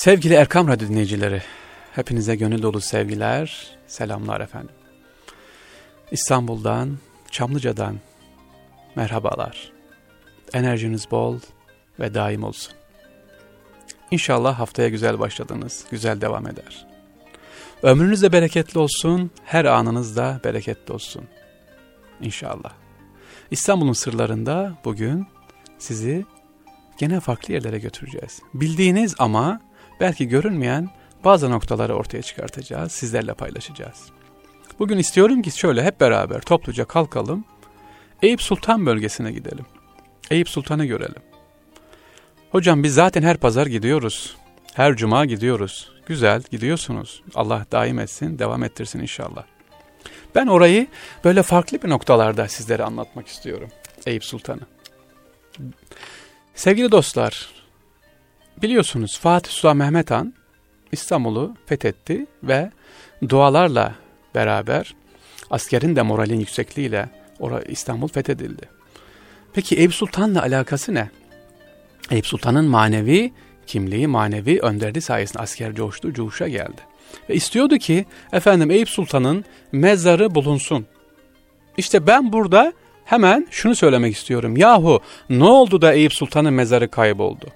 Sevgili 0.00 0.34
Erkam 0.34 0.68
Radyo 0.68 0.88
dinleyicileri, 0.88 1.42
hepinize 1.92 2.36
gönül 2.36 2.62
dolu 2.62 2.80
sevgiler, 2.80 3.68
selamlar 3.86 4.40
efendim. 4.40 4.74
İstanbul'dan, 6.10 6.98
Çamlıca'dan 7.30 7.96
merhabalar. 8.96 9.72
Enerjiniz 10.52 11.10
bol 11.10 11.38
ve 11.98 12.14
daim 12.14 12.44
olsun. 12.44 12.72
İnşallah 14.10 14.58
haftaya 14.58 14.88
güzel 14.88 15.18
başladınız, 15.18 15.84
güzel 15.90 16.20
devam 16.20 16.46
eder. 16.46 16.86
Ömrünüz 17.82 18.22
de 18.22 18.32
bereketli 18.32 18.78
olsun, 18.78 19.30
her 19.44 19.64
anınız 19.64 20.16
da 20.16 20.40
bereketli 20.44 20.92
olsun. 20.92 21.24
İnşallah. 22.20 22.72
İstanbul'un 23.50 23.92
sırlarında 23.92 24.78
bugün 24.84 25.26
sizi 25.78 26.26
gene 26.98 27.20
farklı 27.20 27.54
yerlere 27.54 27.78
götüreceğiz. 27.78 28.42
Bildiğiniz 28.54 29.14
ama 29.18 29.69
belki 30.00 30.28
görünmeyen 30.28 30.90
bazı 31.24 31.50
noktaları 31.50 31.94
ortaya 31.94 32.22
çıkartacağız, 32.22 32.92
sizlerle 32.92 33.34
paylaşacağız. 33.34 34.04
Bugün 34.78 34.98
istiyorum 34.98 35.42
ki 35.42 35.58
şöyle 35.58 35.84
hep 35.84 36.00
beraber 36.00 36.40
topluca 36.40 36.84
kalkalım, 36.84 37.44
Eyüp 38.22 38.42
Sultan 38.42 38.86
bölgesine 38.86 39.32
gidelim. 39.32 39.66
Eyüp 40.30 40.48
Sultan'ı 40.48 40.84
görelim. 40.84 41.22
Hocam 42.50 42.82
biz 42.82 42.94
zaten 42.94 43.22
her 43.22 43.36
pazar 43.36 43.66
gidiyoruz. 43.66 44.36
Her 44.74 44.96
cuma 44.96 45.24
gidiyoruz. 45.24 45.92
Güzel 46.06 46.42
gidiyorsunuz. 46.50 47.22
Allah 47.34 47.66
daim 47.72 47.98
etsin, 47.98 48.38
devam 48.38 48.64
ettirsin 48.64 49.00
inşallah. 49.00 49.44
Ben 50.34 50.46
orayı 50.46 50.86
böyle 51.24 51.42
farklı 51.42 51.82
bir 51.82 51.88
noktalarda 51.88 52.48
sizlere 52.48 52.84
anlatmak 52.84 53.26
istiyorum. 53.26 53.68
Eyüp 54.06 54.24
Sultan'ı. 54.24 54.60
Sevgili 56.54 56.92
dostlar, 56.92 57.48
biliyorsunuz 58.62 59.18
Fatih 59.18 59.50
Sultan 59.50 59.76
Mehmet 59.76 60.10
Han 60.10 60.34
İstanbul'u 60.92 61.54
fethetti 61.66 62.26
ve 62.42 62.70
dualarla 63.28 63.94
beraber 64.34 64.94
askerin 65.50 65.96
de 65.96 66.02
moralin 66.02 66.40
yüksekliğiyle 66.40 67.08
İstanbul 67.68 68.08
fethedildi. 68.08 68.68
Peki 69.52 69.76
Eyüp 69.76 69.94
Sultan'la 69.94 70.42
alakası 70.42 70.94
ne? 70.94 71.10
Eyüp 72.10 72.26
Sultan'ın 72.26 72.64
manevi 72.64 73.32
kimliği, 73.66 74.06
manevi 74.06 74.60
önderliği 74.60 75.02
sayesinde 75.02 75.42
asker 75.42 75.74
coştu, 75.74 76.12
coşa 76.12 76.48
geldi. 76.48 76.80
Ve 77.28 77.34
istiyordu 77.34 77.78
ki 77.78 78.06
efendim 78.32 78.70
Eyüp 78.70 78.88
Sultan'ın 78.88 79.44
mezarı 79.72 80.34
bulunsun. 80.34 80.86
İşte 81.76 82.06
ben 82.06 82.32
burada 82.32 82.72
hemen 83.04 83.46
şunu 83.50 83.74
söylemek 83.74 84.16
istiyorum. 84.16 84.56
Yahu 84.56 85.00
ne 85.30 85.44
oldu 85.44 85.82
da 85.82 85.92
Eyüp 85.92 86.12
Sultan'ın 86.12 86.54
mezarı 86.54 86.90
kayboldu? 86.90 87.46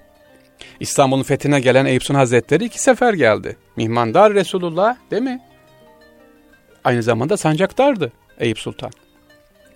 İstanbul'un 0.79 1.23
fethine 1.23 1.59
gelen 1.59 1.85
Eyüp 1.85 2.09
Hazretleri 2.13 2.65
iki 2.65 2.81
sefer 2.81 3.13
geldi. 3.13 3.57
Mihmandar 3.75 4.33
Resulullah 4.33 4.95
değil 5.11 5.21
mi? 5.21 5.41
Aynı 6.83 7.03
zamanda 7.03 7.37
sancaktardı 7.37 8.11
Eyüp 8.39 8.59
Sultan. 8.59 8.91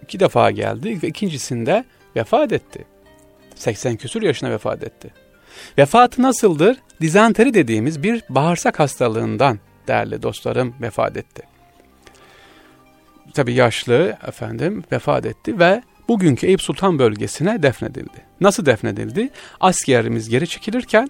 İki 0.03 0.19
defa 0.19 0.51
geldi 0.51 0.99
ve 1.03 1.07
ikincisinde 1.07 1.85
vefat 2.15 2.53
etti. 2.53 2.85
80 3.55 3.95
küsur 3.95 4.21
yaşına 4.21 4.51
vefat 4.51 4.83
etti. 4.83 5.13
Vefatı 5.77 6.21
nasıldır? 6.21 6.77
Dizanteri 7.01 7.53
dediğimiz 7.53 8.03
bir 8.03 8.23
bağırsak 8.29 8.79
hastalığından 8.79 9.59
değerli 9.87 10.21
dostlarım 10.21 10.75
vefat 10.81 11.17
etti. 11.17 11.43
Tabi 13.33 13.53
yaşlı 13.53 14.17
efendim 14.27 14.83
vefat 14.91 15.25
etti 15.25 15.59
ve 15.59 15.83
bugünkü 16.09 16.47
Eyüp 16.47 16.61
Sultan 16.61 16.99
bölgesine 16.99 17.63
defnedildi. 17.63 18.21
Nasıl 18.41 18.65
defnedildi? 18.65 19.29
Askerimiz 19.59 20.29
geri 20.29 20.47
çekilirken 20.47 21.09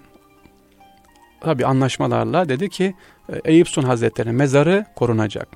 tabi 1.40 1.66
anlaşmalarla 1.66 2.48
dedi 2.48 2.68
ki 2.68 2.94
Eyüp 3.44 3.68
Sultan 3.68 3.88
Hazretleri'nin 3.88 4.34
mezarı 4.34 4.86
korunacak. 4.96 5.48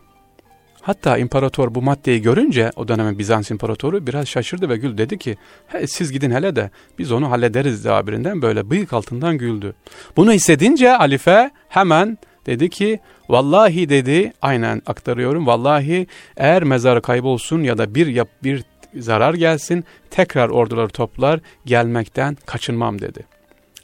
Hatta 0.80 1.18
imparator 1.18 1.74
bu 1.74 1.82
maddeyi 1.82 2.22
görünce 2.22 2.70
o 2.76 2.88
dönemin 2.88 3.18
Bizans 3.18 3.50
imparatoru 3.50 4.06
biraz 4.06 4.28
şaşırdı 4.28 4.68
ve 4.68 4.76
gül 4.76 4.98
dedi 4.98 5.18
ki 5.18 5.36
He, 5.66 5.86
siz 5.86 6.12
gidin 6.12 6.30
hele 6.30 6.56
de 6.56 6.70
biz 6.98 7.12
onu 7.12 7.30
hallederiz 7.30 7.82
tabirinden 7.82 8.42
böyle 8.42 8.70
bıyık 8.70 8.92
altından 8.92 9.38
güldü. 9.38 9.74
Bunu 10.16 10.32
hissedince 10.32 10.96
Alife 10.96 11.50
hemen 11.68 12.18
dedi 12.46 12.70
ki 12.70 13.00
vallahi 13.28 13.88
dedi 13.88 14.32
aynen 14.42 14.82
aktarıyorum 14.86 15.46
vallahi 15.46 16.06
eğer 16.36 16.64
mezarı 16.64 17.02
kaybolsun 17.02 17.62
ya 17.62 17.78
da 17.78 17.94
bir 17.94 18.22
bir 18.42 18.64
zarar 18.96 19.34
gelsin 19.34 19.84
tekrar 20.10 20.48
orduları 20.48 20.88
toplar 20.88 21.40
gelmekten 21.66 22.36
kaçınmam 22.46 23.00
dedi. 23.00 23.24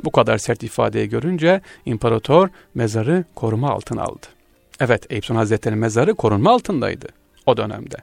Bu 0.05 0.11
kadar 0.11 0.39
sert 0.39 0.63
ifadeyi 0.63 1.09
görünce 1.09 1.61
imparator 1.87 2.49
mezarı 2.75 3.25
koruma 3.35 3.71
altına 3.71 4.03
aldı. 4.03 4.27
Evet 4.81 5.07
Eyüp 5.11 5.25
Sultan 5.25 5.39
Hazretleri'nin 5.39 5.81
mezarı 5.81 6.15
korunma 6.15 6.51
altındaydı 6.51 7.09
o 7.47 7.57
dönemde. 7.57 7.97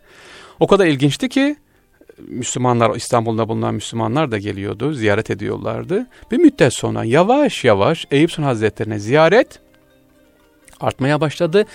O 0.59 0.67
kadar 0.67 0.85
ilginçti 0.85 1.29
ki 1.29 1.55
Müslümanlar 2.17 2.95
İstanbul'da 2.95 3.49
bulunan 3.49 3.73
Müslümanlar 3.73 4.31
da 4.31 4.37
geliyordu, 4.37 4.93
ziyaret 4.93 5.31
ediyorlardı. 5.31 6.07
Bir 6.31 6.37
müddet 6.37 6.73
sonra 6.73 7.03
yavaş 7.03 7.63
yavaş 7.63 8.05
Eyüp 8.11 8.31
Sultan 8.31 8.43
Hazretleri'ne 8.43 8.99
ziyaret 8.99 9.59
artmaya 10.79 11.21
başladı. 11.21 11.65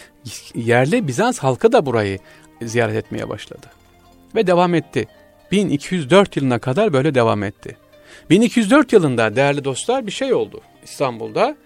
Yerli 0.54 1.08
Bizans 1.08 1.38
halkı 1.38 1.72
da 1.72 1.86
burayı 1.86 2.18
ziyaret 2.62 2.96
etmeye 2.96 3.28
başladı. 3.28 3.66
Ve 4.34 4.46
devam 4.46 4.74
etti. 4.74 5.06
1204 5.52 6.36
yılına 6.36 6.58
kadar 6.58 6.92
böyle 6.92 7.14
devam 7.14 7.42
etti. 7.42 7.76
1204 8.30 8.92
yılında 8.92 9.36
değerli 9.36 9.64
dostlar 9.64 10.06
bir 10.06 10.12
şey 10.12 10.34
oldu 10.34 10.60
İstanbul'da. 10.84 11.56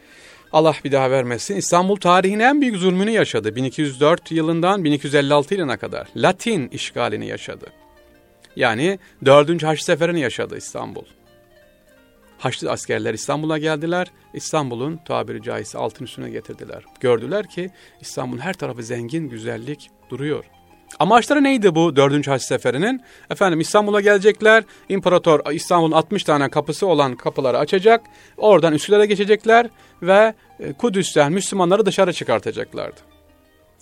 Allah 0.53 0.75
bir 0.85 0.93
daha 0.93 1.11
vermesin. 1.11 1.57
İstanbul 1.57 1.97
tarihinin 1.97 2.41
en 2.41 2.61
büyük 2.61 2.77
zulmünü 2.77 3.11
yaşadı. 3.11 3.57
1204 3.57 4.33
yılından 4.33 4.85
1256 4.85 5.55
yılına 5.55 5.77
kadar. 5.77 6.09
Latin 6.17 6.69
işgalini 6.69 7.27
yaşadı. 7.27 7.67
Yani 8.57 8.99
4. 9.25 9.63
Haç 9.63 9.83
Seferi'ni 9.83 10.21
yaşadı 10.21 10.57
İstanbul. 10.57 11.05
Haçlı 12.39 12.71
askerler 12.71 13.15
İstanbul'a 13.15 13.59
geldiler. 13.59 14.07
İstanbul'un 14.35 15.01
tabiri 15.07 15.43
caizse 15.43 15.79
altın 15.79 16.05
üstüne 16.05 16.31
getirdiler. 16.31 16.85
Gördüler 17.01 17.49
ki 17.49 17.71
İstanbul'un 18.01 18.41
her 18.41 18.55
tarafı 18.55 18.83
zengin, 18.83 19.29
güzellik 19.29 19.91
duruyor. 20.11 20.45
Amaçları 20.99 21.45
neydi 21.45 21.75
bu 21.75 21.97
4. 21.97 22.29
Haç 22.29 22.43
Seferi'nin? 22.43 23.03
Efendim 23.31 23.61
İstanbul'a 23.61 24.01
gelecekler. 24.01 24.65
İmparator 24.89 25.53
İstanbul'un 25.53 25.93
60 25.93 26.25
tane 26.25 26.49
kapısı 26.49 26.87
olan 26.87 27.17
kapıları 27.17 27.59
açacak. 27.59 28.05
Oradan 28.37 28.75
Üsküdar'a 28.75 29.05
geçecekler 29.05 29.71
ve 30.03 30.35
e, 30.61 30.73
Kudüs'ten 30.73 31.33
Müslümanları 31.33 31.87
dışarı 31.87 32.13
çıkartacaklardı. 32.13 33.01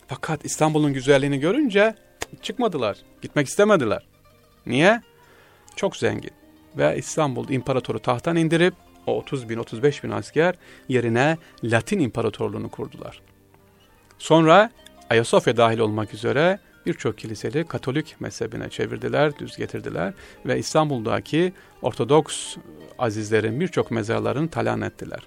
Fakat 0.06 0.44
İstanbul'un 0.44 0.92
güzelliğini 0.92 1.40
görünce 1.40 1.94
çıkmadılar. 2.42 2.96
Gitmek 3.22 3.46
istemediler. 3.46 4.06
Niye? 4.66 5.02
Çok 5.76 5.96
zengin. 5.96 6.30
Ve 6.76 6.96
İstanbul 6.98 7.48
imparatoru 7.48 7.98
tahttan 7.98 8.36
indirip 8.36 8.74
o 9.06 9.16
30 9.16 9.48
bin 9.48 9.58
35 9.58 10.04
bin 10.04 10.10
asker 10.10 10.54
yerine 10.88 11.38
Latin 11.64 12.00
imparatorluğunu 12.00 12.68
kurdular. 12.68 13.20
Sonra 14.18 14.70
Ayasofya 15.10 15.56
dahil 15.56 15.78
olmak 15.78 16.14
üzere 16.14 16.58
birçok 16.86 17.18
kiliseli 17.18 17.64
Katolik 17.64 18.20
mezhebine 18.20 18.68
çevirdiler, 18.68 19.38
düz 19.38 19.56
getirdiler 19.56 20.12
ve 20.46 20.58
İstanbul'daki 20.58 21.52
Ortodoks 21.82 22.56
azizlerin 22.98 23.60
birçok 23.60 23.90
mezarlarını 23.90 24.48
talan 24.48 24.80
ettiler. 24.80 25.20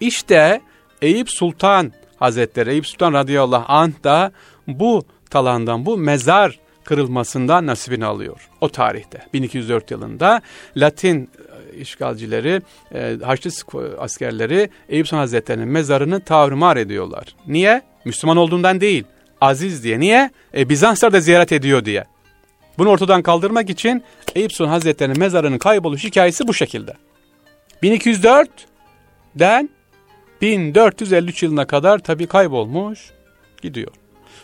İşte 0.00 0.60
Eyüp 1.02 1.30
Sultan 1.30 1.92
Hazretleri, 2.16 2.70
Eyüp 2.70 2.86
Sultan 2.86 3.12
radıyallahu 3.12 3.64
anh 3.68 4.04
da 4.04 4.32
bu 4.66 5.04
talandan, 5.30 5.86
bu 5.86 5.96
mezar 5.98 6.58
kırılmasından 6.84 7.66
nasibini 7.66 8.04
alıyor. 8.04 8.48
O 8.60 8.68
tarihte 8.68 9.26
1204 9.32 9.90
yılında 9.90 10.42
Latin 10.76 11.30
e, 11.72 11.76
işgalcileri, 11.76 12.62
e, 12.94 13.16
Haçlı 13.24 13.50
askerleri 13.98 14.70
Eyüp 14.88 15.06
Sultan 15.06 15.18
Hazretleri'nin 15.18 15.68
mezarını 15.68 16.20
tavrımar 16.20 16.76
ediyorlar. 16.76 17.36
Niye? 17.46 17.82
Müslüman 18.04 18.36
olduğundan 18.36 18.80
değil 18.80 19.04
aziz 19.40 19.84
diye. 19.84 20.00
Niye? 20.00 20.30
E, 20.56 20.68
Bizanslar 20.68 21.12
da 21.12 21.20
ziyaret 21.20 21.52
ediyor 21.52 21.84
diye. 21.84 22.04
Bunu 22.78 22.88
ortadan 22.88 23.22
kaldırmak 23.22 23.70
için 23.70 24.02
Eyüp 24.34 24.52
Sultan 24.52 24.70
Hazretleri'nin 24.70 25.18
mezarının 25.18 25.58
kayboluş 25.58 26.04
hikayesi 26.04 26.48
bu 26.48 26.54
şekilde. 26.54 26.94
1204'den 27.82 29.70
1453 30.40 31.42
yılına 31.42 31.66
kadar 31.66 31.98
tabi 31.98 32.26
kaybolmuş 32.26 33.10
gidiyor. 33.62 33.92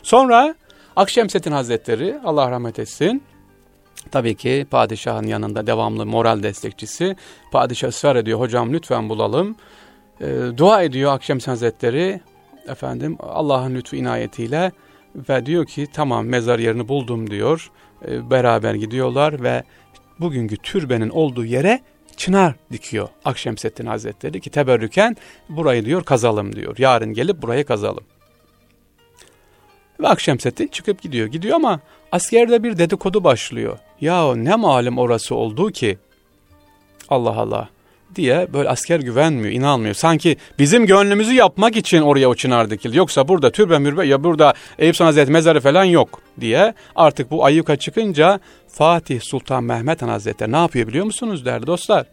Sonra 0.03 0.55
Akşemseddin 0.97 1.53
Hazretleri 1.53 2.19
Allah 2.25 2.51
rahmet 2.51 2.79
etsin 2.79 3.23
tabii 4.11 4.35
ki 4.35 4.67
padişahın 4.71 5.27
yanında 5.27 5.67
devamlı 5.67 6.07
moral 6.07 6.43
destekçisi. 6.43 7.17
Padişah 7.53 7.89
ısrar 7.89 8.17
ediyor 8.17 8.41
hocam 8.41 8.73
lütfen 8.73 9.09
bulalım. 9.09 9.57
E, 10.21 10.27
dua 10.57 10.83
ediyor 10.83 11.13
Akşemseddin 11.13 11.51
Hazretleri 11.51 12.21
efendim 12.69 13.17
Allah'ın 13.21 13.75
lütfu 13.75 13.97
inayetiyle 13.97 14.73
ve 15.15 15.47
diyor 15.47 15.67
ki 15.67 15.87
tamam 15.93 16.27
mezar 16.27 16.59
yerini 16.59 16.89
buldum 16.89 17.31
diyor. 17.31 17.71
E, 18.09 18.31
beraber 18.31 18.75
gidiyorlar 18.75 19.43
ve 19.43 19.63
bugünkü 20.21 20.57
türbenin 20.57 21.09
olduğu 21.11 21.45
yere 21.45 21.81
çınar 22.17 22.55
dikiyor 22.73 23.09
Akşemseddin 23.25 23.87
Hazretleri 23.87 24.41
ki 24.41 24.51
teberrüken 24.51 25.17
burayı 25.49 25.85
diyor 25.85 26.05
kazalım 26.05 26.57
diyor. 26.57 26.75
Yarın 26.79 27.15
gelip 27.15 27.43
burayı 27.43 27.65
kazalım. 27.65 28.05
Ve 30.01 30.09
Akşemseddin 30.09 30.69
çıkıp 30.69 31.03
gidiyor. 31.03 31.27
Gidiyor 31.27 31.57
ama 31.57 31.81
askerde 32.13 32.63
bir 32.63 32.79
dedikodu 32.79 33.25
başlıyor. 33.25 33.79
Ya 34.01 34.35
ne 34.35 34.57
malum 34.57 34.99
orası 34.99 35.35
olduğu 35.35 35.71
ki 35.71 35.99
Allah 37.09 37.37
Allah 37.37 37.69
diye 38.17 38.49
böyle 38.53 38.69
asker 38.69 39.01
güvenmiyor, 39.01 39.55
inanmıyor. 39.55 39.95
Sanki 39.95 40.37
bizim 40.59 40.87
gönlümüzü 40.87 41.35
yapmak 41.35 41.77
için 41.77 42.03
oraya 42.03 42.29
o 42.29 42.35
çınar 42.35 42.71
dikildi. 42.71 42.97
Yoksa 42.97 43.29
burada 43.29 43.51
türbe 43.51 43.79
mürbe 43.79 44.07
ya 44.07 44.25
burada 44.25 44.55
Eyüp 44.79 44.97
Sultan 44.97 45.07
Hazretleri 45.07 45.33
mezarı 45.33 45.61
falan 45.61 45.85
yok 45.85 46.21
diye 46.41 46.75
artık 46.97 47.31
bu 47.31 47.45
ayyuka 47.45 47.77
çıkınca 47.77 48.41
Fatih 48.69 49.21
Sultan 49.21 49.65
Mehmet 49.65 50.03
Han 50.03 50.09
Hazretleri 50.09 50.53
ne 50.53 50.57
yapıyor 50.57 50.89
biliyor 50.89 51.05
musunuz 51.05 51.45
değerli 51.45 51.67
dostlar? 51.67 52.07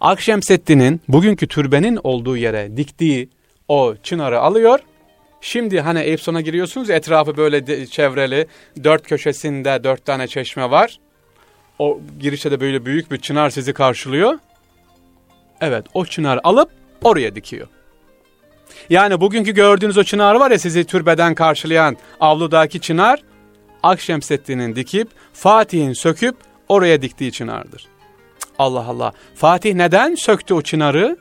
Akşemseddin'in 0.00 1.00
bugünkü 1.08 1.46
türbenin 1.46 1.98
olduğu 2.04 2.36
yere 2.36 2.76
diktiği 2.76 3.28
o 3.68 3.94
çınarı 4.02 4.40
alıyor. 4.40 4.78
Şimdi 5.40 5.80
hani 5.80 6.18
Sultan'a 6.18 6.40
giriyorsunuz 6.40 6.90
etrafı 6.90 7.36
böyle 7.36 7.86
çevreli 7.86 8.46
dört 8.84 9.08
köşesinde 9.08 9.84
dört 9.84 10.04
tane 10.04 10.28
çeşme 10.28 10.70
var. 10.70 10.98
O 11.78 12.00
girişte 12.20 12.50
de 12.50 12.60
böyle 12.60 12.86
büyük 12.86 13.10
bir 13.10 13.16
çınar 13.16 13.50
sizi 13.50 13.72
karşılıyor. 13.72 14.38
Evet 15.62 15.86
o 15.94 16.04
çınar 16.04 16.40
alıp 16.44 16.70
oraya 17.02 17.34
dikiyor. 17.34 17.68
Yani 18.90 19.20
bugünkü 19.20 19.52
gördüğünüz 19.52 19.98
o 19.98 20.04
çınar 20.04 20.34
var 20.34 20.50
ya 20.50 20.58
sizi 20.58 20.84
türbeden 20.84 21.34
karşılayan 21.34 21.96
avludaki 22.20 22.80
çınar 22.80 23.22
Akşemseddin'in 23.82 24.76
dikip 24.76 25.08
Fatih'in 25.32 25.92
söküp 25.92 26.36
oraya 26.68 27.02
diktiği 27.02 27.32
çınardır. 27.32 27.86
Allah 28.58 28.86
Allah. 28.88 29.12
Fatih 29.34 29.74
neden 29.74 30.14
söktü 30.14 30.54
o 30.54 30.62
çınarı? 30.62 31.16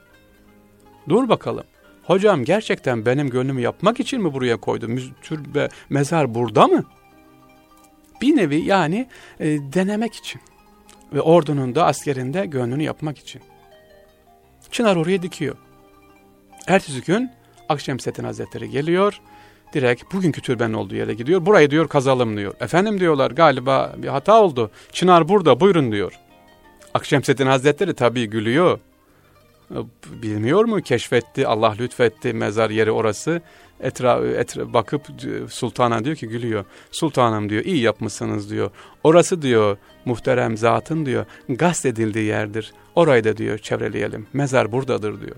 Dur 1.10 1.30
bakalım. 1.30 1.64
Hocam 2.04 2.44
gerçekten 2.44 3.06
benim 3.06 3.30
gönlümü 3.30 3.62
yapmak 3.62 4.00
için 4.00 4.22
mi 4.22 4.34
buraya 4.34 4.58
koydu? 4.58 4.88
Türbe, 5.22 5.70
mezar 5.90 6.36
burada 6.36 6.68
mı? 6.68 6.84
Bir 8.22 8.36
nevi 8.36 8.62
yani 8.62 9.08
e, 9.40 9.46
denemek 9.48 10.16
için. 10.16 10.42
Ve 11.14 11.22
ordunun 11.22 11.76
da 11.76 11.86
askerinde 11.86 12.46
gönlünü 12.46 12.84
yapmak 12.84 13.18
için. 13.18 13.42
Çınar 14.72 14.96
oraya 14.96 15.22
dikiyor. 15.22 15.56
Ertesi 16.68 17.02
gün 17.02 17.32
Akşemseddin 17.70 18.24
Hazretleri 18.24 18.70
geliyor. 18.70 19.22
Direkt 19.74 20.14
bugünkü 20.14 20.42
türbenin 20.42 20.74
olduğu 20.74 20.96
yere 20.96 21.14
gidiyor. 21.14 21.46
Burayı 21.46 21.72
diyor 21.72 21.88
kazalım 21.88 22.38
diyor. 22.38 22.54
Efendim 22.60 23.00
diyorlar 23.00 23.32
galiba 23.32 23.96
bir 23.98 24.08
hata 24.08 24.42
oldu. 24.42 24.72
Çınar 24.92 25.30
burada 25.30 25.60
buyurun 25.60 25.92
diyor. 25.92 26.14
Akşemseddin 26.94 27.48
Hazretleri 27.48 27.94
tabii 27.94 28.30
gülüyor. 28.30 28.80
Bilmiyor 30.06 30.66
mu 30.66 30.82
keşfetti 30.82 31.48
Allah 31.48 31.76
lütfetti 31.80 32.34
mezar 32.34 32.70
yeri 32.70 32.92
orası. 32.92 33.42
Etra, 33.80 34.28
etra 34.28 34.74
bakıp 34.74 35.02
sultana 35.50 36.06
diyor 36.06 36.16
ki 36.16 36.28
gülüyor. 36.28 36.66
Sultanım 36.92 37.50
diyor 37.50 37.66
iyi 37.66 37.82
yapmışsınız 37.82 38.50
diyor. 38.50 38.72
Orası 39.04 39.42
diyor 39.42 39.78
muhterem 40.06 40.58
zatın 40.58 41.06
diyor 41.06 41.26
gasp 41.50 41.86
edildiği 41.86 42.26
yerdir. 42.26 42.74
Orayı 42.96 43.24
da 43.24 43.38
diyor 43.38 43.58
çevreleyelim. 43.58 44.28
Mezar 44.34 44.72
buradadır 44.72 45.22
diyor. 45.22 45.36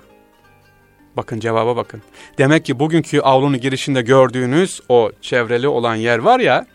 Bakın 1.17 1.39
cevaba 1.39 1.75
bakın. 1.75 2.01
Demek 2.37 2.65
ki 2.65 2.79
bugünkü 2.79 3.19
avlunun 3.19 3.59
girişinde 3.59 4.01
gördüğünüz 4.01 4.81
o 4.89 5.11
çevreli 5.21 5.67
olan 5.67 5.95
yer 5.95 6.17
var 6.17 6.39
ya, 6.39 6.65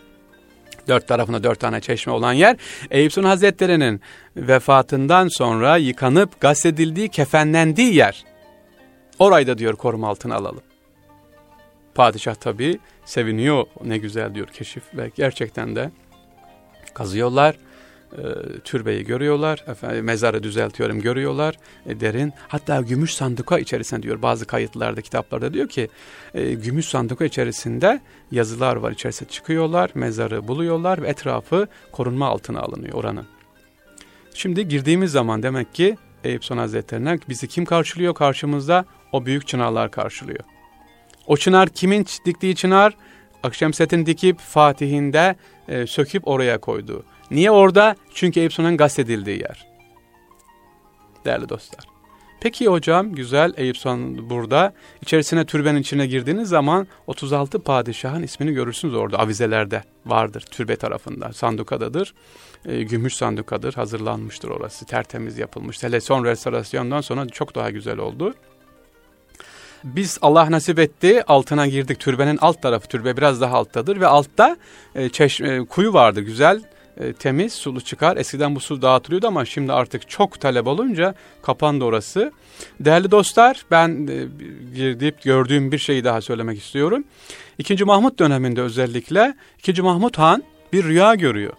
dört 0.89 1.09
tarafında 1.09 1.45
dört 1.45 1.61
tane 1.61 1.81
çeşme 1.81 2.13
olan 2.13 2.33
yer, 2.33 2.57
Eyüp 2.91 3.13
Sultan 3.13 3.29
Hazretleri'nin 3.29 4.01
vefatından 4.37 5.29
sonra 5.29 5.77
yıkanıp 5.77 6.41
gasledildiği, 6.41 7.09
kefenlendiği 7.09 7.95
yer. 7.95 8.25
Orayı 9.19 9.47
da 9.47 9.59
diyor 9.59 9.77
koruma 9.77 10.09
altına 10.09 10.35
alalım. 10.35 10.63
Padişah 11.95 12.35
tabii 12.35 12.79
seviniyor, 13.05 13.65
ne 13.85 13.99
güzel 13.99 14.35
diyor 14.35 14.47
keşif 14.47 14.83
ve 14.95 15.11
gerçekten 15.17 15.77
de 15.77 15.91
kazıyorlar 16.95 17.57
e, 18.13 18.59
türbeyi 18.65 19.05
görüyorlar, 19.05 19.65
efendim, 19.67 20.05
mezarı 20.05 20.43
düzeltiyorum 20.43 21.01
görüyorlar, 21.01 21.55
e, 21.87 22.01
derin. 22.01 22.33
Hatta 22.49 22.81
gümüş 22.81 23.15
sanduka 23.15 23.59
içerisinde 23.59 24.03
diyor 24.03 24.23
bazı 24.23 24.47
kayıtlarda, 24.47 25.01
kitaplarda 25.01 25.55
diyor 25.55 25.69
ki 25.69 25.89
e, 26.35 26.55
gümüş 26.55 26.87
sanduka 26.87 27.25
içerisinde 27.25 28.01
yazılar 28.31 28.77
var 28.77 28.93
içerisinde 28.93 29.29
çıkıyorlar, 29.29 29.91
mezarı 29.95 30.49
buluyorlar 30.49 31.03
ve 31.03 31.09
etrafı 31.09 31.67
korunma 31.93 32.27
altına 32.27 32.61
alınıyor 32.61 32.95
oranın. 32.95 33.27
Şimdi 34.35 34.69
girdiğimiz 34.69 35.13
zaman 35.13 35.43
demek 35.43 35.75
ki 35.75 35.97
Eyüp 36.25 36.45
Sultan 36.45 36.59
Hazretleri'ne 36.59 37.19
bizi 37.29 37.49
kim 37.49 37.65
karşılıyor? 37.65 38.15
Karşımızda 38.15 38.85
o 39.13 39.27
büyük 39.27 39.47
çınarlar 39.47 39.91
karşılıyor. 39.91 40.41
O 41.27 41.37
çınar 41.37 41.69
kimin 41.69 42.07
diktiği 42.25 42.55
çınar? 42.55 42.97
Akşemseddin 43.43 44.07
dikip 44.07 44.39
Fatih'inde 44.39 45.37
e, 45.69 45.87
söküp 45.87 46.29
oraya 46.29 46.59
koydu. 46.59 47.05
Niye 47.31 47.51
orada? 47.51 47.97
Çünkü 48.15 48.41
Eyüp 48.41 48.53
Sultan'ın 48.53 48.77
gasledildiği 48.77 49.39
yer. 49.41 49.67
Değerli 51.25 51.49
dostlar. 51.49 51.85
Peki 52.41 52.67
hocam 52.67 53.15
güzel 53.15 53.53
Eyüp 53.57 53.77
burada. 54.31 54.73
İçerisine 55.03 55.45
türbenin 55.47 55.81
içine 55.81 56.07
girdiğiniz 56.07 56.49
zaman 56.49 56.87
36 57.07 57.63
padişahın 57.63 58.23
ismini 58.23 58.53
görürsünüz 58.53 58.95
orada 58.95 59.19
avizelerde 59.19 59.83
vardır 60.07 60.41
türbe 60.41 60.77
tarafında. 60.77 61.33
Sandukadadır. 61.33 62.15
E, 62.65 62.83
gümüş 62.83 63.15
sandukadır. 63.15 63.75
Hazırlanmıştır 63.75 64.49
orası. 64.49 64.87
Tertemiz 64.87 65.39
yapılmış. 65.39 65.83
Hele 65.83 66.01
son 66.01 66.25
restorasyondan 66.25 67.01
sonra 67.01 67.29
çok 67.29 67.55
daha 67.55 67.71
güzel 67.71 67.99
oldu. 67.99 68.35
Biz 69.85 70.19
Allah 70.23 70.51
nasip 70.51 70.79
etti 70.79 71.23
altına 71.29 71.67
girdik. 71.67 72.01
Türbenin 72.01 72.39
alt 72.41 72.63
tarafı 72.63 72.89
türbe 72.89 73.17
biraz 73.17 73.41
daha 73.41 73.57
alttadır 73.57 74.01
ve 74.01 74.07
altta 74.07 74.57
e, 74.95 75.09
çeşme, 75.09 75.67
kuyu 75.67 75.93
vardı 75.93 76.21
güzel 76.21 76.63
e, 77.01 77.13
temiz 77.13 77.53
sulu 77.53 77.81
çıkar. 77.81 78.17
Eskiden 78.17 78.55
bu 78.55 78.61
su 78.61 78.83
dağıtılıyordu 78.83 79.27
ama 79.27 79.45
şimdi 79.45 79.73
artık 79.73 80.09
çok 80.09 80.41
talep 80.41 80.67
olunca 80.67 81.15
kapandı 81.43 81.85
orası. 81.85 82.33
Değerli 82.81 83.11
dostlar 83.11 83.65
ben 83.71 83.89
e, 83.89 84.27
girdiğip 84.75 85.23
gördüğüm 85.23 85.73
bir 85.73 85.79
şeyi 85.79 86.05
daha 86.05 86.21
söylemek 86.21 86.59
istiyorum. 86.59 87.05
İkinci 87.59 87.85
Mahmut 87.85 88.19
döneminde 88.19 88.63
özellikle 88.63 89.35
İkinci 89.59 89.83
Mahmut 89.83 90.19
Han 90.19 90.43
bir 90.73 90.85
rüya 90.85 91.15
görüyor. 91.15 91.53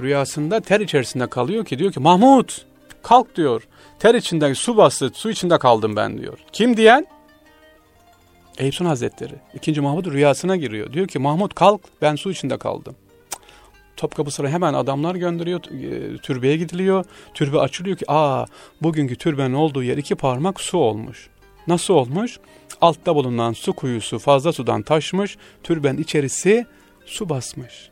Rüyasında 0.00 0.60
ter 0.60 0.80
içerisinde 0.80 1.26
kalıyor 1.26 1.64
ki 1.64 1.78
diyor 1.78 1.92
ki 1.92 2.00
Mahmut 2.00 2.66
kalk 3.02 3.36
diyor. 3.36 3.68
Ter 3.98 4.14
içinde 4.14 4.54
su 4.54 4.76
bastı 4.76 5.10
su 5.14 5.30
içinde 5.30 5.58
kaldım 5.58 5.96
ben 5.96 6.18
diyor. 6.18 6.38
Kim 6.52 6.76
diyen? 6.76 7.06
Eyüp 8.58 8.74
Sultan 8.74 8.88
Hazretleri. 8.88 9.34
İkinci 9.54 9.80
Mahmut 9.80 10.06
rüyasına 10.06 10.56
giriyor. 10.56 10.92
Diyor 10.92 11.08
ki 11.08 11.18
Mahmut 11.18 11.54
kalk 11.54 11.80
ben 12.02 12.16
su 12.16 12.30
içinde 12.30 12.58
kaldım. 12.58 12.96
Topkapı 13.96 14.30
Sarayı 14.30 14.54
hemen 14.54 14.74
adamlar 14.74 15.14
gönderiyor. 15.14 15.60
E, 15.60 16.18
türbeye 16.18 16.56
gidiliyor. 16.56 17.04
Türbe 17.34 17.58
açılıyor 17.58 17.96
ki 17.96 18.04
aa 18.08 18.44
bugünkü 18.82 19.16
türbenin 19.16 19.54
olduğu 19.54 19.82
yer 19.82 19.96
iki 19.96 20.14
parmak 20.14 20.60
su 20.60 20.78
olmuş. 20.78 21.28
Nasıl 21.66 21.94
olmuş? 21.94 22.38
Altta 22.80 23.14
bulunan 23.14 23.52
su 23.52 23.72
kuyusu 23.72 24.18
fazla 24.18 24.52
sudan 24.52 24.82
taşmış. 24.82 25.36
Türbenin 25.62 25.98
içerisi 25.98 26.66
su 27.06 27.28
basmış. 27.28 27.90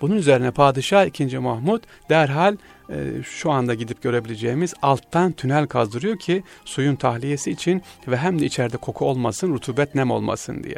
Bunun 0.00 0.16
üzerine 0.16 0.50
padişah 0.50 1.06
2. 1.06 1.38
Mahmut 1.38 1.82
derhal 2.10 2.56
e, 2.90 3.22
şu 3.22 3.50
anda 3.50 3.74
gidip 3.74 4.02
görebileceğimiz 4.02 4.74
alttan 4.82 5.32
tünel 5.32 5.66
kazdırıyor 5.66 6.18
ki 6.18 6.42
suyun 6.64 6.96
tahliyesi 6.96 7.50
için 7.50 7.82
ve 8.08 8.16
hem 8.16 8.38
de 8.38 8.44
içeride 8.44 8.76
koku 8.76 9.04
olmasın, 9.04 9.52
rutubet 9.52 9.94
nem 9.94 10.10
olmasın 10.10 10.64
diye. 10.64 10.76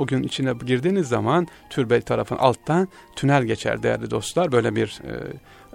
Bugün 0.00 0.22
içine 0.22 0.52
girdiğiniz 0.66 1.08
zaman 1.08 1.46
türbe 1.70 2.00
tarafın 2.00 2.36
alttan 2.36 2.88
tünel 3.16 3.44
geçer 3.44 3.82
değerli 3.82 4.10
dostlar. 4.10 4.52
Böyle 4.52 4.76
bir 4.76 5.00
e, 5.04 5.12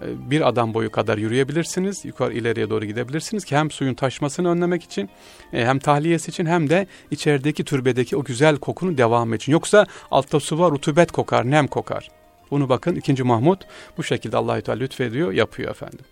e, 0.05 0.29
bir 0.29 0.47
adam 0.47 0.73
boyu 0.73 0.91
kadar 0.91 1.17
yürüyebilirsiniz. 1.17 2.05
Yukarı 2.05 2.33
ileriye 2.33 2.69
doğru 2.69 2.85
gidebilirsiniz 2.85 3.45
ki 3.45 3.57
hem 3.57 3.71
suyun 3.71 3.93
taşmasını 3.93 4.49
önlemek 4.49 4.83
için 4.83 5.09
e, 5.53 5.65
hem 5.65 5.79
tahliyesi 5.79 6.31
için 6.31 6.45
hem 6.45 6.69
de 6.69 6.87
içerideki 7.11 7.63
türbedeki 7.63 8.17
o 8.17 8.23
güzel 8.23 8.57
kokunu 8.57 8.97
devam 8.97 9.33
için. 9.33 9.51
Yoksa 9.51 9.85
altta 10.11 10.39
su 10.39 10.59
var 10.59 10.71
rutubet 10.71 11.11
kokar, 11.11 11.51
nem 11.51 11.67
kokar. 11.67 12.09
Bunu 12.51 12.69
bakın 12.69 12.95
2. 12.95 13.23
Mahmut 13.23 13.61
bu 13.97 14.03
şekilde 14.03 14.37
Allahü 14.37 14.61
Teala 14.61 14.79
lütfediyor, 14.79 15.31
yapıyor 15.31 15.71
efendim. 15.71 16.05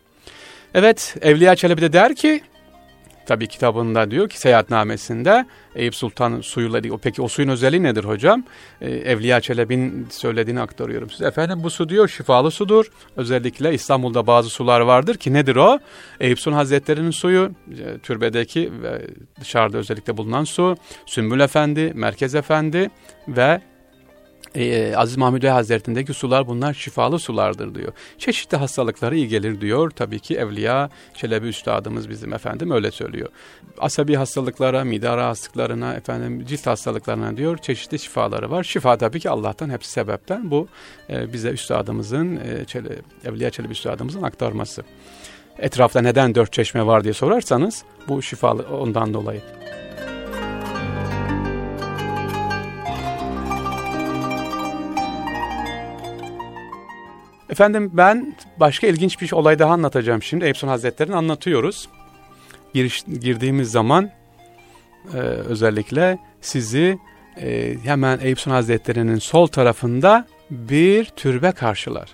Evet 0.74 1.16
Evliya 1.22 1.56
Çelebi 1.56 1.82
de 1.82 1.94
der 1.94 2.16
ki 2.16 2.42
Tabi 3.26 3.48
kitabında 3.48 4.12
diyor 4.12 4.30
ki 4.30 4.40
seyahatnamesinde 4.40 5.46
Eyüp 5.76 5.96
Sultan 5.96 6.42
suyuyla 6.42 6.82
o 6.94 6.98
peki 6.98 7.22
o 7.22 7.28
suyun 7.28 7.50
özelliği 7.50 7.84
nedir 7.84 8.04
hocam? 8.04 8.44
Ee, 8.82 8.90
Evliya 8.90 9.42
Çelebi'nin 9.42 10.08
söylediğini 10.10 10.62
aktarıyorum 10.62 11.10
size. 11.10 11.26
Efendim 11.26 11.60
bu 11.64 11.70
su 11.70 11.90
diyor 11.90 12.08
şifalı 12.08 12.52
sudur. 12.52 12.86
Özellikle 13.18 13.74
İstanbul'da 13.74 14.28
bazı 14.28 14.50
sular 14.50 14.82
vardır 14.82 15.16
ki 15.16 15.34
nedir 15.34 15.56
o? 15.56 15.80
Eyüp 16.20 16.40
Sultan 16.40 16.58
Hazretleri'nin 16.58 17.12
suyu, 17.12 17.52
e, 17.72 17.98
türbedeki 17.98 18.72
ve 18.82 19.02
dışarıda 19.42 19.78
özellikle 19.78 20.18
bulunan 20.18 20.44
su, 20.44 20.78
Sümbül 21.06 21.40
Efendi, 21.40 21.92
Merkez 21.96 22.36
Efendi 22.36 22.90
ve 23.28 23.62
e, 24.56 24.96
Aziz 24.96 25.18
Mahmud 25.18 25.44
Hazretleri'ndeki 25.44 26.14
sular 26.14 26.48
bunlar 26.48 26.74
şifalı 26.74 27.20
sulardır 27.20 27.76
diyor. 27.76 27.94
Çeşitli 28.18 28.58
hastalıklara 28.58 29.16
iyi 29.16 29.28
gelir 29.28 29.62
diyor. 29.62 29.90
Tabii 29.90 30.20
ki 30.20 30.36
Evliya 30.36 30.90
Çelebi 31.14 31.48
Üstadımız 31.48 32.10
bizim 32.10 32.34
efendim 32.34 32.72
öyle 32.72 32.92
söylüyor. 32.92 33.30
Asabi 33.78 34.16
hastalıklara, 34.16 34.84
mide 34.84 35.08
hastalıklarına, 35.08 35.94
efendim 35.94 36.46
cilt 36.46 36.68
hastalıklarına 36.68 37.38
diyor 37.38 37.58
çeşitli 37.58 38.00
şifaları 38.00 38.52
var. 38.52 38.64
Şifa 38.64 38.98
tabii 38.98 39.20
ki 39.20 39.30
Allah'tan 39.30 39.70
hepsi 39.70 39.92
sebepten. 39.92 40.52
Bu 40.52 40.68
e, 41.10 41.34
bize 41.34 41.50
Üstadımızın, 41.50 42.36
e, 42.36 42.66
Çele, 42.66 42.90
Evliya 43.26 43.50
Çelebi 43.50 43.72
Üstadımızın 43.72 44.22
aktarması. 44.22 44.84
Etrafta 45.60 46.02
neden 46.02 46.36
dört 46.36 46.54
çeşme 46.54 46.86
var 46.86 47.04
diye 47.04 47.14
sorarsanız 47.14 47.84
bu 48.08 48.22
şifalı 48.22 48.66
ondan 48.78 49.14
dolayı. 49.14 49.42
Efendim 57.54 57.92
ben 57.94 58.36
başka 58.58 58.88
ilginç 58.88 59.22
bir 59.22 59.32
olay 59.32 59.60
daha 59.60 59.74
anlatacağım 59.74 60.24
şimdi. 60.24 60.46
Eyüp 60.46 60.64
Hazretleri'ni 60.64 61.16
anlatıyoruz. 61.16 61.90
Giriş, 62.74 63.04
girdiğimiz 63.20 63.72
zaman 63.72 64.12
e, 65.14 65.18
özellikle 65.18 66.20
sizi 66.42 67.00
e, 67.42 67.76
hemen 67.84 68.20
Eyüp 68.20 68.40
Hazretleri'nin 68.48 69.20
sol 69.20 69.48
tarafında 69.48 70.28
bir 70.50 71.06
türbe 71.06 71.52
karşılar. 71.52 72.10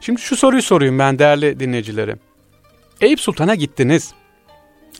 Şimdi 0.00 0.20
şu 0.20 0.36
soruyu 0.36 0.62
sorayım 0.62 0.98
ben 0.98 1.18
değerli 1.18 1.60
dinleyicilerim. 1.60 2.20
Eyüp 3.00 3.20
Sultan'a 3.20 3.54
gittiniz. 3.54 4.14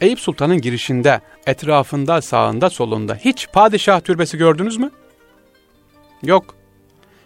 Eyüp 0.00 0.20
Sultan'ın 0.20 0.60
girişinde, 0.60 1.20
etrafında, 1.46 2.22
sağında, 2.22 2.70
solunda 2.70 3.14
hiç 3.14 3.48
padişah 3.52 4.00
türbesi 4.00 4.38
gördünüz 4.38 4.76
mü? 4.76 4.90
Yok. 6.22 6.59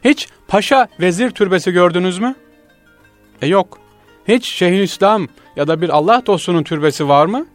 Hiç 0.05 0.29
paşa 0.49 0.89
vezir 1.01 1.31
türbesi 1.31 1.71
gördünüz 1.71 2.19
mü? 2.19 2.35
E 3.43 3.47
yok. 3.47 3.79
Hiç 4.29 4.49
Şeyhülislam 4.49 5.29
ya 5.57 5.69
da 5.69 5.81
bir 5.81 5.89
Allah 5.89 6.23
dostunun 6.27 6.63
türbesi 6.63 7.09
var 7.09 7.27
mı? 7.27 7.47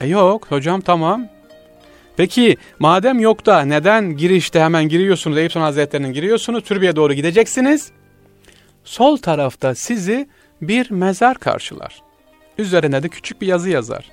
E 0.00 0.06
yok 0.06 0.46
hocam 0.50 0.80
tamam. 0.80 1.28
Peki 2.16 2.56
madem 2.78 3.20
yok 3.20 3.46
da 3.46 3.60
neden 3.60 4.16
girişte 4.16 4.60
hemen 4.60 4.88
giriyorsunuz 4.88 5.38
Eyüp 5.38 5.56
Hazretleri'nin 5.56 6.12
giriyorsunuz 6.12 6.64
türbeye 6.64 6.96
doğru 6.96 7.12
gideceksiniz. 7.12 7.92
Sol 8.84 9.16
tarafta 9.16 9.74
sizi 9.74 10.28
bir 10.62 10.90
mezar 10.90 11.38
karşılar. 11.38 12.02
Üzerine 12.58 13.02
de 13.02 13.08
küçük 13.08 13.40
bir 13.40 13.46
yazı 13.46 13.70
yazar. 13.70 14.10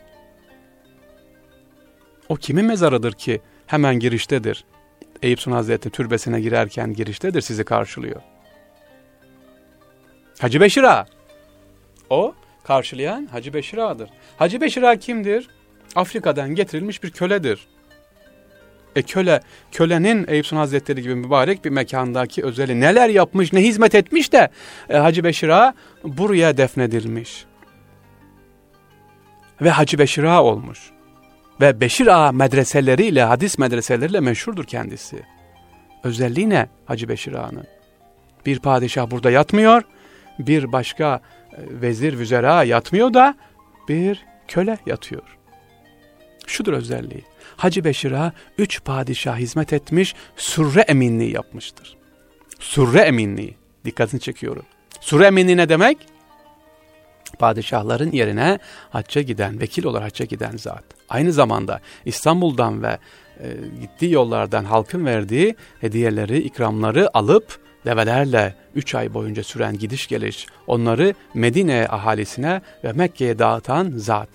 O 2.30 2.36
kimin 2.36 2.66
mezarıdır 2.66 3.14
ki 3.14 3.42
hemen 3.68 4.00
giriştedir? 4.00 4.66
Eyüp 5.26 5.40
Sultan 5.40 5.58
Hazretleri 5.58 5.92
türbesine 5.92 6.42
girerken 6.42 6.94
giriştedir 6.94 7.42
sizi 7.42 7.64
karşılıyor. 7.64 8.22
Hacı 10.40 10.62
Beşir 10.62 10.84
Ağa. 10.84 11.06
O 12.10 12.36
karşılayan 12.64 13.26
Hacı 13.26 13.54
Beşir 13.54 13.78
Ağa'dır. 13.78 14.10
Hacı 14.38 14.62
Beşir 14.62 14.84
Ağa 14.84 14.96
kimdir? 14.96 15.48
Afrika'dan 15.96 16.56
getirilmiş 16.56 17.04
bir 17.04 17.12
köledir. 17.12 17.68
E 18.96 19.02
köle, 19.02 19.42
kölenin 19.72 20.26
Eyüp 20.28 20.46
Sultan 20.46 20.58
Hazretleri 20.58 21.02
gibi 21.02 21.16
mübarek 21.16 21.66
bir 21.66 21.70
mekandaki 21.70 22.44
özeli 22.44 22.80
neler 22.82 23.10
yapmış, 23.10 23.54
ne 23.54 23.62
hizmet 23.62 23.96
etmiş 23.96 24.34
de 24.34 24.50
e, 24.90 24.98
Hacı 24.98 25.24
Beşir 25.24 25.50
Ağa 25.50 25.74
buraya 26.04 26.58
defnedilmiş. 26.58 27.46
Ve 29.62 29.70
Hacı 29.70 30.00
Beşir 30.00 30.24
Ağa 30.24 30.44
olmuş. 30.44 30.95
Ve 31.62 31.82
Beşir 31.82 32.08
Ağa 32.08 32.32
medreseleriyle, 32.32 33.24
hadis 33.24 33.58
medreseleriyle 33.58 34.20
meşhurdur 34.20 34.64
kendisi. 34.64 35.24
Özelliği 36.04 36.50
ne 36.50 36.68
Hacı 36.86 37.10
Beşir 37.10 37.34
Ağa'nın? 37.34 37.68
Bir 38.46 38.60
padişah 38.60 39.12
burada 39.12 39.32
yatmıyor, 39.32 39.82
bir 40.40 40.72
başka 40.72 41.22
e, 41.52 41.58
vezir, 41.82 42.20
vüzera 42.20 42.64
yatmıyor 42.64 43.14
da 43.14 43.36
bir 43.90 44.26
köle 44.48 44.78
yatıyor. 44.86 45.38
Şudur 46.48 46.74
özelliği. 46.74 47.24
Hacı 47.58 47.84
Beşir 47.84 48.12
Ağa 48.12 48.34
üç 48.58 48.84
padişah 48.84 49.38
hizmet 49.38 49.74
etmiş, 49.74 50.16
surre 50.36 50.82
eminliği 50.82 51.32
yapmıştır. 51.32 51.98
Surre 52.60 53.00
eminliği. 53.00 53.56
Dikkatini 53.86 54.22
çekiyorum. 54.22 54.66
Surre 55.02 55.26
eminliği 55.26 55.58
ne 55.58 55.70
demek? 55.70 55.98
Padişahların 57.36 58.12
yerine 58.12 58.60
hacca 58.90 59.22
giden, 59.22 59.60
vekil 59.60 59.86
olarak 59.86 60.06
hacca 60.06 60.26
giden 60.26 60.58
zat. 60.58 60.84
Aynı 61.10 61.32
zamanda 61.34 61.80
İstanbul'dan 62.06 62.84
ve 62.84 62.98
e, 63.40 63.48
gittiği 63.82 64.12
yollardan 64.12 64.64
halkın 64.64 65.06
verdiği 65.06 65.56
hediyeleri, 65.82 66.40
ikramları 66.40 67.18
alıp 67.18 67.60
develerle 67.86 68.56
3 68.76 68.96
ay 68.96 69.14
boyunca 69.14 69.44
süren 69.44 69.78
gidiş 69.78 70.08
geliş 70.08 70.48
onları 70.68 71.14
Medine 71.34 71.88
ahalisine 71.90 72.62
ve 72.84 72.94
Mekke'ye 72.94 73.40
dağıtan 73.40 73.92
zat. 73.96 74.30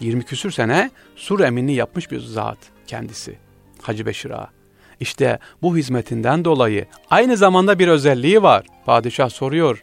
20 0.00 0.24
küsür 0.24 0.50
sene 0.50 0.90
sur 1.16 1.40
eminliği 1.40 1.78
yapmış 1.78 2.10
bir 2.10 2.20
zat 2.20 2.58
kendisi. 2.86 3.38
Hacı 3.82 4.06
Beşir 4.06 4.30
Ağa. 4.30 4.48
İşte 5.00 5.38
bu 5.62 5.76
hizmetinden 5.76 6.44
dolayı 6.44 6.86
aynı 7.10 7.36
zamanda 7.36 7.78
bir 7.78 7.88
özelliği 7.88 8.42
var. 8.42 8.66
Padişah 8.86 9.30
soruyor, 9.30 9.82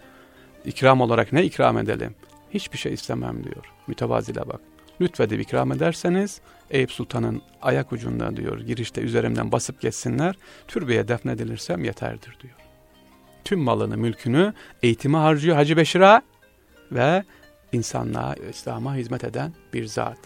ikram 0.66 1.02
olarak 1.02 1.34
ne 1.34 1.44
ikram 1.44 1.78
edelim? 1.78 2.16
Hiçbir 2.54 2.78
şey 2.78 2.94
istemem 2.94 3.44
diyor. 3.44 3.74
Mütevazile 3.88 4.48
bak. 4.48 4.62
Lütfedip 5.02 5.42
ikram 5.42 5.72
ederseniz 5.72 6.42
Eyüp 6.70 6.92
Sultan'ın 6.92 7.42
ayak 7.62 7.92
ucunda 7.92 8.38
diyor 8.38 8.60
girişte 8.60 9.02
üzerimden 9.02 9.52
basıp 9.52 9.82
geçsinler 9.82 10.36
türbeye 10.68 11.08
defnedilirsem 11.08 11.84
yeterdir 11.84 12.38
diyor. 12.42 12.56
Tüm 13.46 13.60
malını 13.60 13.98
mülkünü 13.98 14.54
eğitime 14.84 15.18
harcıyor 15.18 15.56
Hacı 15.56 15.78
Beşir'a 15.78 16.22
ve 16.92 17.24
insanlığa 17.72 18.36
İslam'a 18.36 18.96
hizmet 18.96 19.24
eden 19.24 19.54
bir 19.74 19.86
zat. 19.86 20.18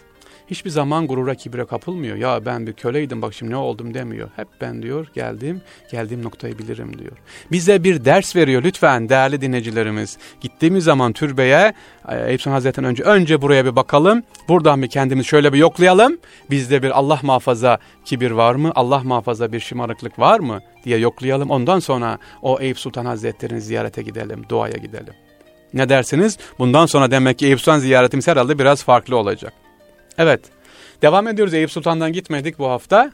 Hiçbir 0.47 0.69
zaman 0.69 1.07
gurura 1.07 1.35
kibre 1.35 1.65
kapılmıyor. 1.65 2.15
Ya 2.15 2.45
ben 2.45 2.67
bir 2.67 2.73
köleydim 2.73 3.21
bak 3.21 3.33
şimdi 3.33 3.51
ne 3.51 3.57
oldum 3.57 3.93
demiyor. 3.93 4.29
Hep 4.35 4.47
ben 4.61 4.83
diyor 4.83 5.07
geldim, 5.13 5.61
geldiğim 5.91 6.23
noktayı 6.23 6.59
bilirim 6.59 6.99
diyor. 6.99 7.11
Bize 7.51 7.83
bir 7.83 8.05
ders 8.05 8.35
veriyor 8.35 8.63
lütfen 8.63 9.09
değerli 9.09 9.41
dinleyicilerimiz. 9.41 10.17
Gittiğimiz 10.41 10.83
zaman 10.83 11.13
türbeye 11.13 11.73
e, 12.09 12.29
Eyüp 12.29 12.45
Hazretleri'nden 12.45 12.91
önce 12.91 13.03
önce 13.03 13.41
buraya 13.41 13.65
bir 13.65 13.75
bakalım. 13.75 14.23
Buradan 14.47 14.81
bir 14.81 14.87
kendimiz 14.87 15.25
şöyle 15.25 15.53
bir 15.53 15.57
yoklayalım. 15.57 16.17
Bizde 16.49 16.83
bir 16.83 16.99
Allah 16.99 17.19
muhafaza 17.23 17.77
kibir 18.05 18.31
var 18.31 18.55
mı? 18.55 18.71
Allah 18.75 19.01
muhafaza 19.03 19.51
bir 19.51 19.59
şımarıklık 19.59 20.19
var 20.19 20.39
mı? 20.39 20.59
diye 20.85 20.97
yoklayalım. 20.97 21.49
Ondan 21.49 21.79
sonra 21.79 22.17
o 22.41 22.59
Eyüp 22.59 22.79
Sultan 22.79 23.05
Hazretleri'ni 23.05 23.61
ziyarete 23.61 24.01
gidelim, 24.01 24.45
duaya 24.49 24.77
gidelim. 24.77 25.13
Ne 25.73 25.89
dersiniz? 25.89 26.37
Bundan 26.59 26.85
sonra 26.85 27.11
demek 27.11 27.39
ki 27.39 27.45
Eyüp 27.45 27.59
Sultan 27.59 27.79
ziyaretimiz 27.79 28.27
herhalde 28.27 28.59
biraz 28.59 28.83
farklı 28.83 29.17
olacak. 29.17 29.53
Evet. 30.17 30.41
Devam 31.01 31.27
ediyoruz. 31.27 31.53
Eyüp 31.53 31.71
Sultan'dan 31.71 32.13
gitmedik 32.13 32.59
bu 32.59 32.69
hafta. 32.69 33.11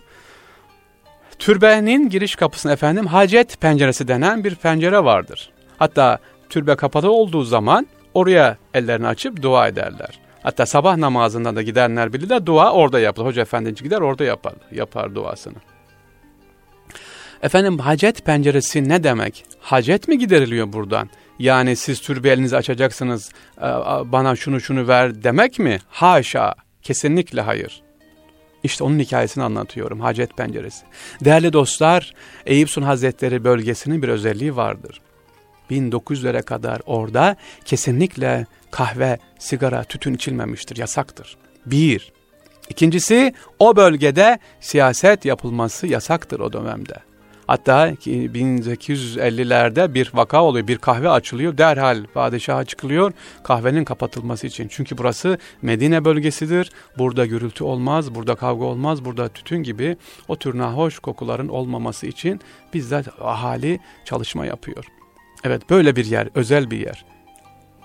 Türbenin 1.39 2.09
giriş 2.09 2.35
kapısına 2.35 2.71
efendim 2.71 3.07
hacet 3.07 3.61
penceresi 3.61 4.07
denen 4.07 4.43
bir 4.43 4.55
pencere 4.55 5.03
vardır. 5.03 5.51
Hatta 5.77 6.19
türbe 6.49 6.75
kapalı 6.75 7.11
olduğu 7.11 7.43
zaman 7.43 7.87
oraya 8.13 8.57
ellerini 8.73 9.07
açıp 9.07 9.41
dua 9.41 9.67
ederler. 9.67 10.19
Hatta 10.43 10.65
sabah 10.65 10.97
namazında 10.97 11.55
da 11.55 11.61
gidenler 11.61 12.13
bilirler 12.13 12.45
dua 12.45 12.71
orada 12.71 12.99
yapılır. 12.99 13.25
Hoca 13.25 13.41
efendi 13.41 13.75
gider 13.75 14.01
orada 14.01 14.23
yapar, 14.23 14.53
yapar 14.71 15.15
duasını. 15.15 15.57
Efendim 17.43 17.79
hacet 17.79 18.25
penceresi 18.25 18.89
ne 18.89 19.03
demek? 19.03 19.45
Hacet 19.59 20.07
mi 20.07 20.17
gideriliyor 20.17 20.73
buradan? 20.73 21.09
Yani 21.39 21.75
siz 21.75 22.01
türbe 22.01 22.29
elinizi 22.29 22.57
açacaksınız 22.57 23.31
bana 24.05 24.35
şunu 24.35 24.61
şunu 24.61 24.87
ver 24.87 25.23
demek 25.23 25.59
mi? 25.59 25.79
Haşa. 25.89 26.53
Kesinlikle 26.83 27.41
hayır. 27.41 27.81
İşte 28.63 28.83
onun 28.83 28.99
hikayesini 28.99 29.43
anlatıyorum. 29.43 29.99
Hacet 29.99 30.37
penceresi. 30.37 30.85
Değerli 31.25 31.53
dostlar, 31.53 32.13
Eyüp 32.45 32.69
Sun 32.69 32.81
Hazretleri 32.81 33.43
bölgesinin 33.43 34.01
bir 34.01 34.09
özelliği 34.09 34.55
vardır. 34.55 35.01
1900'lere 35.71 36.43
kadar 36.43 36.81
orada 36.85 37.35
kesinlikle 37.65 38.45
kahve, 38.71 39.19
sigara, 39.39 39.83
tütün 39.83 40.13
içilmemiştir, 40.13 40.77
yasaktır. 40.77 41.37
Bir. 41.65 42.11
İkincisi 42.69 43.33
o 43.59 43.75
bölgede 43.75 44.39
siyaset 44.59 45.25
yapılması 45.25 45.87
yasaktır 45.87 46.39
o 46.39 46.53
dönemde. 46.53 47.10
Hatta 47.51 47.89
1850'lerde 47.89 49.93
bir 49.93 50.11
vaka 50.13 50.43
oluyor, 50.43 50.67
bir 50.67 50.77
kahve 50.77 51.09
açılıyor. 51.09 51.57
Derhal 51.57 52.05
padişaha 52.13 52.65
çıkılıyor 52.65 53.13
kahvenin 53.43 53.83
kapatılması 53.83 54.47
için. 54.47 54.67
Çünkü 54.67 54.97
burası 54.97 55.37
Medine 55.61 56.05
bölgesidir. 56.05 56.71
Burada 56.97 57.25
gürültü 57.25 57.63
olmaz, 57.63 58.15
burada 58.15 58.35
kavga 58.35 58.65
olmaz, 58.65 59.05
burada 59.05 59.29
tütün 59.29 59.63
gibi 59.63 59.97
o 60.27 60.35
tür 60.35 60.57
nahoş 60.57 60.99
kokuların 60.99 61.47
olmaması 61.47 62.07
için 62.07 62.41
bizzat 62.73 63.07
ahali 63.21 63.79
çalışma 64.05 64.45
yapıyor. 64.45 64.85
Evet 65.43 65.69
böyle 65.69 65.95
bir 65.95 66.05
yer, 66.05 66.27
özel 66.35 66.71
bir 66.71 66.79
yer. 66.79 67.05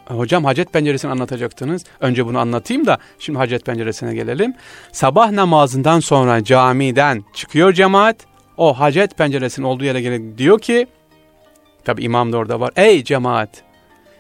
Hocam 0.05 0.45
hacet 0.45 0.73
penceresini 0.73 1.11
anlatacaktınız. 1.11 1.85
Önce 2.01 2.27
bunu 2.27 2.39
anlatayım 2.39 2.87
da 2.87 2.99
şimdi 3.19 3.39
hacet 3.39 3.67
penceresine 3.67 4.15
gelelim. 4.15 4.55
Sabah 4.93 5.31
namazından 5.31 6.01
sonra 6.01 6.45
camiden 6.45 7.25
çıkıyor 7.35 7.73
cemaat 7.73 8.36
o 8.57 8.79
hacet 8.81 9.19
penceresinin 9.19 9.67
olduğu 9.67 9.85
yere 9.85 10.01
gelip 10.01 10.39
diyor 10.39 10.59
ki, 10.59 10.87
tabi 11.85 12.03
imam 12.03 12.33
da 12.33 12.37
orada 12.37 12.61
var, 12.61 12.71
ey 12.77 13.05
cemaat, 13.05 13.63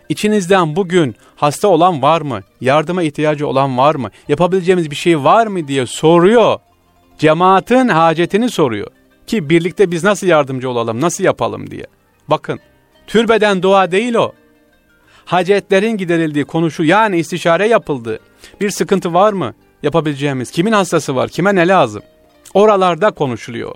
içinizden 0.09 0.76
bugün 0.76 1.16
hasta 1.37 1.69
olan 1.69 2.02
var 2.02 2.21
mı? 2.21 2.40
Yardıma 2.61 3.02
ihtiyacı 3.02 3.49
olan 3.49 3.78
var 3.78 3.95
mı? 3.95 4.11
Yapabileceğimiz 4.28 4.90
bir 4.90 4.97
şey 4.97 5.25
var 5.25 5.47
mı 5.47 5.69
diye 5.69 5.87
soruyor. 5.87 6.59
Cemaatin 7.19 7.88
hacetini 7.88 8.50
soruyor. 8.50 8.87
Ki 9.26 9.50
birlikte 9.50 9.90
biz 9.90 10.05
nasıl 10.05 10.26
yardımcı 10.26 10.71
olalım, 10.71 11.00
nasıl 11.00 11.25
yapalım 11.25 11.71
diye. 11.71 11.85
Bakın, 12.28 12.61
türbeden 13.07 13.62
dua 13.62 13.90
değil 13.90 14.14
o. 14.14 14.33
Hacetlerin 15.25 15.97
giderildiği 15.97 16.45
konuşu 16.45 16.85
yani 16.85 17.19
istişare 17.19 17.69
yapıldı. 17.69 18.21
Bir 18.61 18.71
sıkıntı 18.71 19.14
var 19.14 19.33
mı? 19.33 19.55
Yapabileceğimiz, 19.83 20.50
kimin 20.50 20.73
hastası 20.73 21.16
var, 21.16 21.28
kime 21.28 21.55
ne 21.55 21.69
lazım? 21.69 22.02
Oralarda 22.55 23.11
konuşuluyor. 23.11 23.75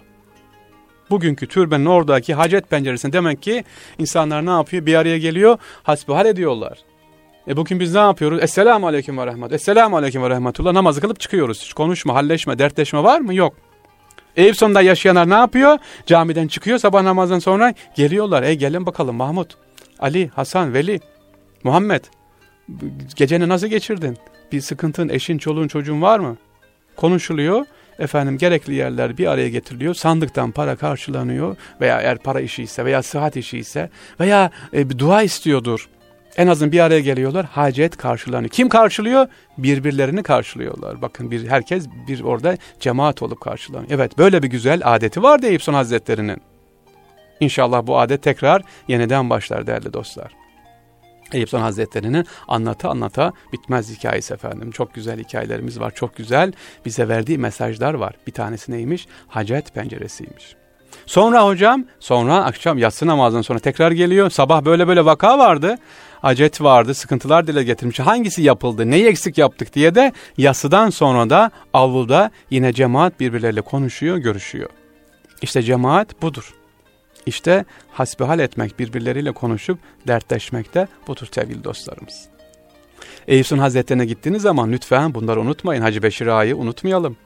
Bugünkü 1.10 1.46
türbenin 1.46 1.86
oradaki 1.86 2.34
hacet 2.34 2.70
penceresinde 2.70 3.12
demek 3.12 3.42
ki 3.42 3.64
insanlar 3.98 4.46
ne 4.46 4.50
yapıyor? 4.50 4.86
Bir 4.86 4.94
araya 4.94 5.18
geliyor, 5.18 5.58
hasbihal 5.82 6.26
ediyorlar. 6.26 6.78
E 7.48 7.56
bugün 7.56 7.80
biz 7.80 7.94
ne 7.94 8.00
yapıyoruz? 8.00 8.42
Esselamu 8.42 8.86
Aleyküm 8.86 9.18
ve 9.18 9.26
Rahmet. 9.26 9.52
Esselamu 9.52 9.96
Aleyküm 9.96 10.22
ve 10.22 10.30
Rahmetullah. 10.30 10.72
Namazı 10.72 11.00
kılıp 11.00 11.20
çıkıyoruz. 11.20 11.62
Hiç 11.62 11.72
konuşma, 11.72 12.14
halleşme, 12.14 12.58
dertleşme 12.58 13.02
var 13.02 13.20
mı? 13.20 13.34
Yok. 13.34 13.54
Eyüp 14.36 14.56
sonunda 14.56 14.82
yaşayanlar 14.82 15.30
ne 15.30 15.34
yapıyor? 15.34 15.78
Camiden 16.06 16.48
çıkıyor 16.48 16.78
sabah 16.78 17.02
namazdan 17.02 17.38
sonra 17.38 17.74
geliyorlar. 17.96 18.42
Ey 18.42 18.54
gelin 18.54 18.86
bakalım 18.86 19.16
Mahmut, 19.16 19.56
Ali, 19.98 20.28
Hasan, 20.28 20.74
Veli, 20.74 21.00
Muhammed. 21.64 22.04
Geceni 23.16 23.48
nasıl 23.48 23.66
geçirdin? 23.66 24.18
Bir 24.52 24.60
sıkıntın, 24.60 25.08
eşin, 25.08 25.38
çoluğun, 25.38 25.68
çocuğun 25.68 26.02
var 26.02 26.18
mı? 26.18 26.36
Konuşuluyor. 26.96 27.66
Efendim 28.00 28.38
gerekli 28.38 28.74
yerler 28.74 29.18
bir 29.18 29.26
araya 29.26 29.48
getiriliyor. 29.48 29.94
Sandıktan 29.94 30.50
para 30.50 30.76
karşılanıyor 30.76 31.56
veya 31.80 32.00
eğer 32.00 32.18
para 32.18 32.40
işi 32.40 32.62
ise 32.62 32.84
veya 32.84 33.02
sıhhat 33.02 33.36
işi 33.36 33.58
ise 33.58 33.90
veya 34.20 34.50
e, 34.74 34.90
bir 34.90 34.98
dua 34.98 35.22
istiyordur. 35.22 35.88
En 36.36 36.46
azın 36.46 36.72
bir 36.72 36.80
araya 36.80 37.00
geliyorlar. 37.00 37.46
Hacet 37.46 37.96
karşılanıyor. 37.96 38.50
Kim 38.50 38.68
karşılıyor? 38.68 39.26
Birbirlerini 39.58 40.22
karşılıyorlar. 40.22 41.02
Bakın 41.02 41.30
bir 41.30 41.48
herkes 41.48 41.86
bir 42.08 42.20
orada 42.20 42.56
cemaat 42.80 43.22
olup 43.22 43.40
karşılanıyor. 43.40 43.90
Evet 43.90 44.18
böyle 44.18 44.42
bir 44.42 44.48
güzel 44.48 44.80
adeti 44.84 45.22
var 45.22 45.40
Eyüp 45.42 45.62
Son 45.62 45.74
Hazretleri'nin. 45.74 46.42
İnşallah 47.40 47.86
bu 47.86 47.98
adet 47.98 48.22
tekrar 48.22 48.62
yeniden 48.88 49.30
başlar 49.30 49.66
değerli 49.66 49.92
dostlar. 49.92 50.39
Eyüp 51.32 51.52
Hazretleri'nin 51.52 52.26
anlata 52.48 52.90
anlata 52.90 53.32
bitmez 53.52 53.90
hikayesi 53.90 54.34
efendim. 54.34 54.70
Çok 54.70 54.94
güzel 54.94 55.18
hikayelerimiz 55.18 55.80
var. 55.80 55.92
Çok 55.94 56.16
güzel 56.16 56.52
bize 56.84 57.08
verdiği 57.08 57.38
mesajlar 57.38 57.94
var. 57.94 58.14
Bir 58.26 58.32
tanesi 58.32 58.72
neymiş? 58.72 59.06
Hacet 59.28 59.74
penceresiymiş. 59.74 60.56
Sonra 61.06 61.46
hocam, 61.46 61.84
sonra 62.00 62.44
akşam 62.44 62.78
yatsı 62.78 63.06
namazından 63.06 63.42
sonra 63.42 63.58
tekrar 63.58 63.90
geliyor. 63.90 64.30
Sabah 64.30 64.64
böyle 64.64 64.88
böyle 64.88 65.04
vaka 65.04 65.38
vardı. 65.38 65.76
Acet 66.22 66.60
vardı, 66.60 66.94
sıkıntılar 66.94 67.46
dile 67.46 67.62
getirmiş. 67.62 68.00
Hangisi 68.00 68.42
yapıldı, 68.42 68.90
neyi 68.90 69.06
eksik 69.06 69.38
yaptık 69.38 69.74
diye 69.74 69.94
de 69.94 70.12
yatsıdan 70.38 70.90
sonra 70.90 71.30
da 71.30 71.50
avluda 71.72 72.30
yine 72.50 72.72
cemaat 72.72 73.20
birbirleriyle 73.20 73.60
konuşuyor, 73.60 74.16
görüşüyor. 74.16 74.70
İşte 75.42 75.62
cemaat 75.62 76.22
budur. 76.22 76.59
İşte 77.26 77.64
hasbihal 77.90 78.38
etmek, 78.38 78.78
birbirleriyle 78.78 79.32
konuşup 79.32 79.78
dertleşmek 80.06 80.74
de 80.74 80.88
budur 81.06 81.28
sevgili 81.32 81.64
dostlarımız. 81.64 82.28
Eyüp'ün 83.28 83.58
Hazretlerine 83.58 84.06
gittiğiniz 84.06 84.42
zaman 84.42 84.72
lütfen 84.72 85.14
bunları 85.14 85.40
unutmayın. 85.40 85.82
Hacı 85.82 86.02
Beşir 86.02 86.26
Ağa'yı 86.26 86.56
unutmayalım. 86.56 87.16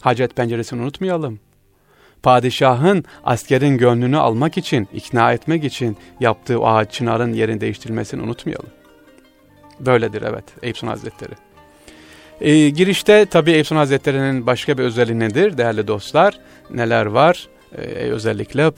Hacet 0.00 0.36
penceresini 0.36 0.82
unutmayalım. 0.82 1.40
Padişahın 2.22 3.04
askerin 3.24 3.78
gönlünü 3.78 4.16
almak 4.16 4.58
için, 4.58 4.88
ikna 4.94 5.32
etmek 5.32 5.64
için 5.64 5.96
yaptığı 6.20 6.58
ağaç 6.58 6.92
çınarın 6.92 7.32
yerini 7.32 7.60
değiştirmesini 7.60 8.22
unutmayalım. 8.22 8.70
Böyledir 9.80 10.22
evet 10.22 10.44
Eyüp 10.62 10.82
Hazretleri. 10.82 11.32
E, 12.40 12.68
girişte 12.70 13.26
tabi 13.26 13.50
Eyüp 13.50 13.70
Hazretleri'nin 13.70 14.46
başka 14.46 14.78
bir 14.78 14.82
özelliği 14.82 15.18
nedir 15.18 15.58
değerli 15.58 15.88
dostlar? 15.88 16.40
Neler 16.70 17.06
var? 17.06 17.48
Ee, 17.78 17.82
özellikle 18.10 18.70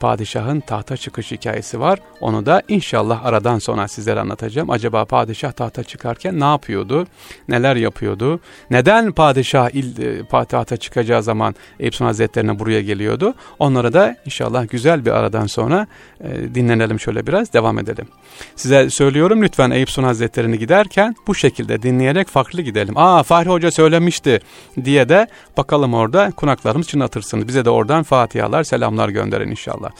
padişahın 0.00 0.60
tahta 0.60 0.96
çıkış 0.96 1.32
hikayesi 1.32 1.80
var. 1.80 1.98
Onu 2.20 2.46
da 2.46 2.62
inşallah 2.68 3.24
aradan 3.24 3.58
sonra 3.58 3.88
sizlere 3.88 4.20
anlatacağım. 4.20 4.70
Acaba 4.70 5.04
padişah 5.04 5.52
tahta 5.52 5.84
çıkarken 5.84 6.40
ne 6.40 6.44
yapıyordu? 6.44 7.06
Neler 7.48 7.76
yapıyordu? 7.76 8.40
Neden 8.70 9.12
padişah 9.12 9.70
il, 9.70 10.02
e, 10.02 10.44
tahta 10.46 10.76
çıkacağı 10.76 11.22
zaman 11.22 11.54
Eyüp 11.80 12.00
Hazretlerine 12.00 12.58
buraya 12.58 12.82
geliyordu? 12.82 13.34
Onlara 13.58 13.92
da 13.92 14.16
inşallah 14.26 14.68
güzel 14.68 15.04
bir 15.04 15.10
aradan 15.10 15.46
sonra 15.46 15.86
e, 16.20 16.54
dinlenelim 16.54 17.00
şöyle 17.00 17.26
biraz 17.26 17.52
devam 17.52 17.78
edelim. 17.78 18.08
Size 18.56 18.90
söylüyorum 18.90 19.42
lütfen 19.42 19.70
Eyüp 19.70 19.88
Hazretlerini 19.88 20.58
giderken 20.58 21.14
bu 21.26 21.34
şekilde 21.34 21.82
dinleyerek 21.82 22.28
farklı 22.28 22.62
gidelim. 22.62 22.98
Aa 22.98 23.22
Fahri 23.22 23.48
Hoca 23.48 23.70
söylemişti 23.70 24.40
diye 24.84 25.08
de 25.08 25.28
bakalım 25.56 25.94
orada 25.94 26.30
kunaklarımız 26.36 26.88
çınlatırsınız. 26.88 27.48
Bize 27.48 27.64
de 27.64 27.70
oradan 27.70 28.02
Fatih 28.02 28.33
Fatihalar, 28.34 28.64
selamlar 28.64 29.08
gönderin 29.08 29.50
inşallah. 29.50 29.90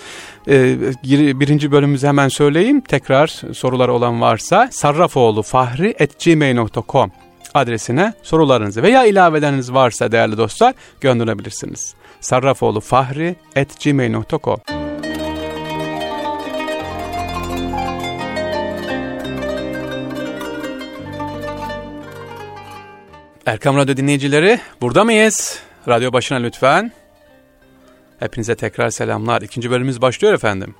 Ee, 0.49 0.77
birinci 1.40 1.73
bölümümüzü 1.73 2.07
hemen 2.07 2.29
söyleyeyim. 2.29 2.81
Tekrar 2.81 3.42
sorular 3.53 3.88
olan 3.88 4.20
varsa 4.20 4.68
sarrafoğlufahri.gmail.com 4.73 7.11
adresine 7.55 8.14
sorularınızı 8.23 8.83
veya 8.83 9.05
ilaveleriniz 9.05 9.73
varsa 9.73 10.12
değerli 10.12 10.38
dostlar 10.38 10.75
gönderebilirsiniz. 11.01 11.94
sarrafoğlufahri.gmail.com 12.20 14.59
Erkam 23.47 23.77
Radyo 23.77 23.97
dinleyicileri 23.97 24.61
burada 24.81 25.05
mıyız? 25.05 25.59
Radyo 25.88 26.12
başına 26.12 26.38
lütfen. 26.38 27.03
Hepinize 28.20 28.55
tekrar 28.55 28.90
selamlar. 28.90 29.42
İkinci 29.42 29.70
bölümümüz 29.70 30.00
başlıyor 30.03 30.35
efendim. 30.35 30.74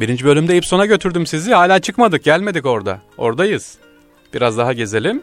Birinci 0.00 0.24
bölümde 0.24 0.56
İpson'a 0.56 0.86
götürdüm 0.86 1.26
sizi. 1.26 1.54
Hala 1.54 1.78
çıkmadık, 1.78 2.24
gelmedik 2.24 2.66
orada. 2.66 3.00
Oradayız. 3.18 3.78
Biraz 4.34 4.58
daha 4.58 4.72
gezelim. 4.72 5.22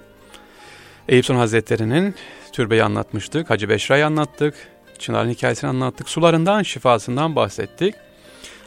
Eyüpson 1.07 1.35
Hazretleri'nin 1.35 2.15
türbeyi 2.51 2.83
anlatmıştık. 2.83 3.49
Hacı 3.49 3.69
Beşra'yı 3.69 4.05
anlattık. 4.05 4.55
Çınar'ın 4.99 5.29
hikayesini 5.29 5.69
anlattık. 5.69 6.09
Sularından, 6.09 6.63
şifasından 6.63 7.35
bahsettik. 7.35 7.95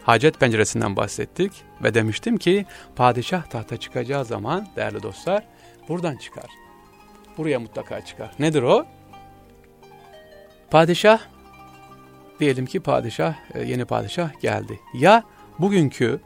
Hacet 0.03 0.41
penceresinden 0.41 0.97
bahsettik. 0.97 1.53
Ve 1.83 1.95
demiştim 1.95 2.37
ki 2.37 2.67
padişah 2.97 3.43
tahta 3.43 3.77
çıkacağı 3.77 4.25
zaman 4.25 4.69
değerli 4.77 5.03
dostlar 5.03 5.45
buradan 5.89 6.17
çıkar. 6.17 6.51
Buraya 7.39 7.61
mutlaka 7.61 8.05
çıkar. 8.05 8.31
Nedir 8.39 8.63
o? 8.63 8.87
Padişah 10.71 11.19
diyelim 12.43 12.67
ki 12.67 12.81
padişah, 12.81 13.35
e, 13.55 13.63
yeni 13.63 13.85
padişah 13.85 14.41
geldi. 14.41 14.81
Ya 14.95 15.23
bugünkü 15.59 16.21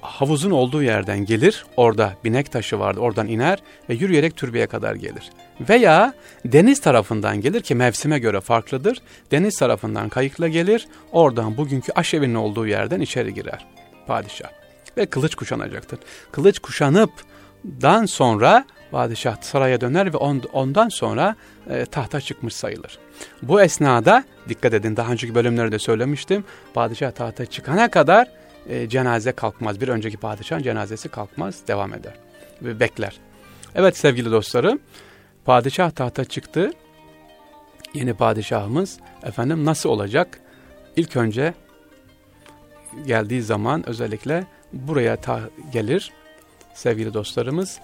havuzun 0.00 0.50
olduğu 0.50 0.82
yerden 0.82 1.18
gelir, 1.18 1.66
orada 1.76 2.16
binek 2.24 2.52
taşı 2.52 2.78
vardı, 2.78 3.00
oradan 3.00 3.26
iner 3.26 3.58
ve 3.88 3.94
yürüyerek 3.94 4.36
türbeye 4.36 4.66
kadar 4.66 4.94
gelir. 4.94 5.30
Veya 5.60 6.14
deniz 6.44 6.80
tarafından 6.80 7.40
gelir 7.40 7.60
ki 7.60 7.74
mevsime 7.74 8.18
göre 8.18 8.40
farklıdır. 8.40 9.02
Deniz 9.30 9.58
tarafından 9.58 10.08
kayıkla 10.08 10.48
gelir, 10.48 10.88
oradan 11.12 11.56
bugünkü 11.56 11.92
aşevinin 11.92 12.34
olduğu 12.34 12.66
yerden 12.66 13.00
içeri 13.00 13.34
girer 13.34 13.66
padişah. 14.06 14.48
Ve 14.96 15.06
kılıç 15.06 15.34
kuşanacaktır. 15.34 15.98
Kılıç 16.32 16.58
kuşanıp 16.58 17.10
dan 17.64 18.06
sonra 18.06 18.64
padişah 18.90 19.42
saraya 19.42 19.80
döner 19.80 20.12
ve 20.12 20.16
ondan 20.52 20.88
sonra 20.88 21.36
e, 21.70 21.86
tahta 21.86 22.20
çıkmış 22.20 22.54
sayılır. 22.54 22.98
Bu 23.42 23.60
esnada 23.60 24.24
dikkat 24.48 24.74
edin 24.74 24.96
daha 24.96 25.12
önceki 25.12 25.34
bölümlerde 25.34 25.78
söylemiştim. 25.78 26.44
Padişah 26.74 27.10
tahta 27.10 27.46
çıkana 27.46 27.90
kadar 27.90 28.28
e, 28.68 28.88
cenaze 28.88 29.32
kalkmaz. 29.32 29.80
Bir 29.80 29.88
önceki 29.88 30.16
padişahın 30.16 30.62
cenazesi 30.62 31.08
kalkmaz 31.08 31.60
devam 31.68 31.94
eder 31.94 32.14
ve 32.62 32.80
bekler. 32.80 33.16
Evet 33.74 33.96
sevgili 33.96 34.30
dostlarım 34.30 34.78
padişah 35.44 35.90
tahta 35.90 36.24
çıktı. 36.24 36.70
Yeni 37.94 38.14
padişahımız 38.14 38.98
efendim 39.22 39.64
nasıl 39.64 39.88
olacak? 39.88 40.40
İlk 40.96 41.16
önce 41.16 41.54
geldiği 43.06 43.42
zaman 43.42 43.88
özellikle 43.88 44.44
buraya 44.72 45.16
ta 45.16 45.40
gelir 45.72 46.12
sevgili 46.74 47.14
dostlarımız 47.14 47.80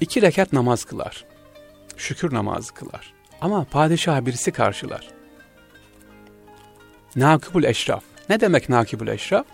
iki 0.00 0.22
rekat 0.22 0.52
namaz 0.52 0.84
kılar. 0.84 1.24
Şükür 1.96 2.34
namazı 2.34 2.74
kılar. 2.74 3.12
Ama 3.40 3.64
padişah 3.64 4.26
birisi 4.26 4.52
karşılar. 4.52 5.08
Nakibul 7.16 7.64
Eşraf. 7.64 8.02
Ne 8.28 8.40
demek 8.40 8.68
Nakibul 8.68 9.08
Eşraf? 9.08 9.46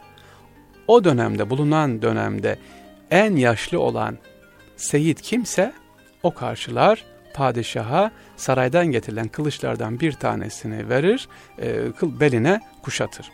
O 0.86 1.04
dönemde, 1.04 1.50
bulunan 1.50 2.02
dönemde 2.02 2.58
en 3.10 3.36
yaşlı 3.36 3.80
olan 3.80 4.18
seyit 4.76 5.22
kimse 5.22 5.72
o 6.22 6.34
karşılar, 6.34 7.04
padişaha 7.34 8.10
saraydan 8.36 8.86
getirilen 8.86 9.28
kılıçlardan 9.28 10.00
bir 10.00 10.12
tanesini 10.12 10.88
verir, 10.88 11.28
e, 11.62 11.84
beline 12.02 12.60
kuşatır. 12.82 13.30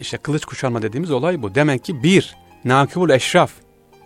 İşte 0.00 0.16
kılıç 0.16 0.44
kuşanma 0.44 0.82
dediğimiz 0.82 1.10
olay 1.10 1.42
bu. 1.42 1.54
Demek 1.54 1.84
ki 1.84 2.02
bir, 2.02 2.36
nakibul 2.64 3.10
eşraf 3.10 3.52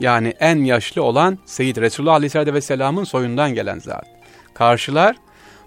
yani 0.01 0.35
en 0.41 0.65
yaşlı 0.65 1.03
olan 1.03 1.39
Seyyid 1.45 1.77
Resulullah 1.77 2.15
Aleyhisselatü 2.15 2.55
Vesselam'ın 2.55 3.05
soyundan 3.05 3.55
gelen 3.55 3.79
zat. 3.79 4.07
Karşılar 4.55 5.17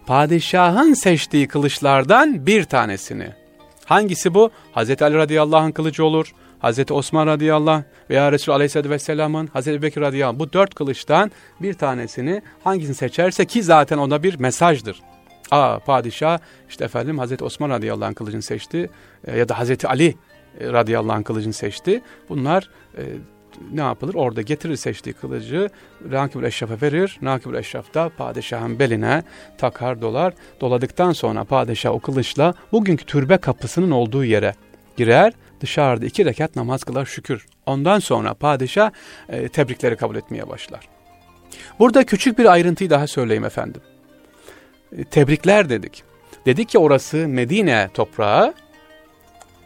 padişahın 0.08 0.94
seçtiği 0.94 1.48
kılıçlardan 1.48 2.46
bir 2.46 2.64
tanesini. 2.64 3.28
Hangisi 3.86 4.34
bu? 4.34 4.52
Hazreti 4.72 5.04
Ali 5.04 5.16
radıyallahu 5.16 5.60
anh 5.60 5.74
kılıcı 5.74 6.06
olur. 6.06 6.34
Hazreti 6.60 6.94
Osman 6.94 7.28
radıyallahu 7.28 7.76
anh 7.76 7.84
veya 8.10 8.32
Resulullah 8.32 8.56
aleyhisselatü 8.56 8.90
vesselamın 8.90 9.48
Hazreti 9.48 9.82
Bekir 9.82 10.02
radıyallahu 10.02 10.36
anh. 10.36 10.40
Bu 10.40 10.54
dört 10.54 10.76
kılıçtan 10.76 11.32
bir 11.62 11.74
tanesini 11.74 12.42
hangisini 12.64 12.96
seçerse 12.96 13.46
ki 13.46 13.64
zaten 13.64 13.98
ona 13.98 14.24
bir 14.24 14.40
mesajdır. 14.40 15.02
Aa 15.52 15.80
padişah 15.80 16.40
işte 16.70 16.86
efendim 16.86 17.20
Hazreti 17.20 17.44
Osman 17.44 17.70
radıyallahu 17.70 18.06
anh 18.06 18.16
kılıcını 18.16 18.42
seçti 18.42 18.90
e, 19.28 19.38
ya 19.38 19.50
da 19.50 19.60
Hazreti 19.60 19.88
Ali 19.88 20.16
radıyallahu 20.62 21.14
anh 21.14 21.24
kılıcını 21.24 21.54
seçti. 21.54 22.02
Bunlar 22.30 22.70
e, 22.98 23.02
ne 23.74 23.82
yapılır? 23.82 24.14
Orada 24.14 24.42
getirir 24.42 24.76
seçtiği 24.76 25.14
kılıcı 25.14 25.70
Nakibül 26.10 26.44
Eşraf'a 26.44 26.82
verir. 26.82 27.18
Nakibül 27.22 27.56
Eşraf 27.56 27.94
da 27.94 28.12
padişahın 28.18 28.80
beline 28.80 29.24
takar 29.58 30.02
dolar. 30.02 30.34
Doladıktan 30.62 31.12
sonra 31.12 31.44
padişah 31.44 31.92
o 31.92 32.00
kılıçla 32.00 32.54
bugünkü 32.72 33.06
türbe 33.06 33.38
kapısının 33.38 33.92
olduğu 33.92 34.26
yere 34.26 34.54
girer. 34.98 35.34
Dışarıda 35.62 36.06
iki 36.06 36.26
rekat 36.26 36.56
namaz 36.56 36.84
kılar 36.84 37.06
şükür. 37.06 37.46
Ondan 37.66 38.00
sonra 38.00 38.34
padişah 38.34 38.92
e, 39.30 39.48
tebrikleri 39.48 39.96
kabul 39.96 40.16
etmeye 40.16 40.50
başlar. 40.50 40.90
Burada 41.80 42.06
küçük 42.06 42.40
bir 42.40 42.46
ayrıntıyı 42.46 42.90
daha 42.90 43.08
söyleyeyim 43.08 43.46
efendim. 43.46 43.82
E, 44.98 45.04
tebrikler 45.04 45.70
dedik. 45.70 46.04
Dedik 46.46 46.70
ki 46.70 46.78
orası 46.78 47.28
Medine 47.28 47.90
toprağı, 47.94 48.54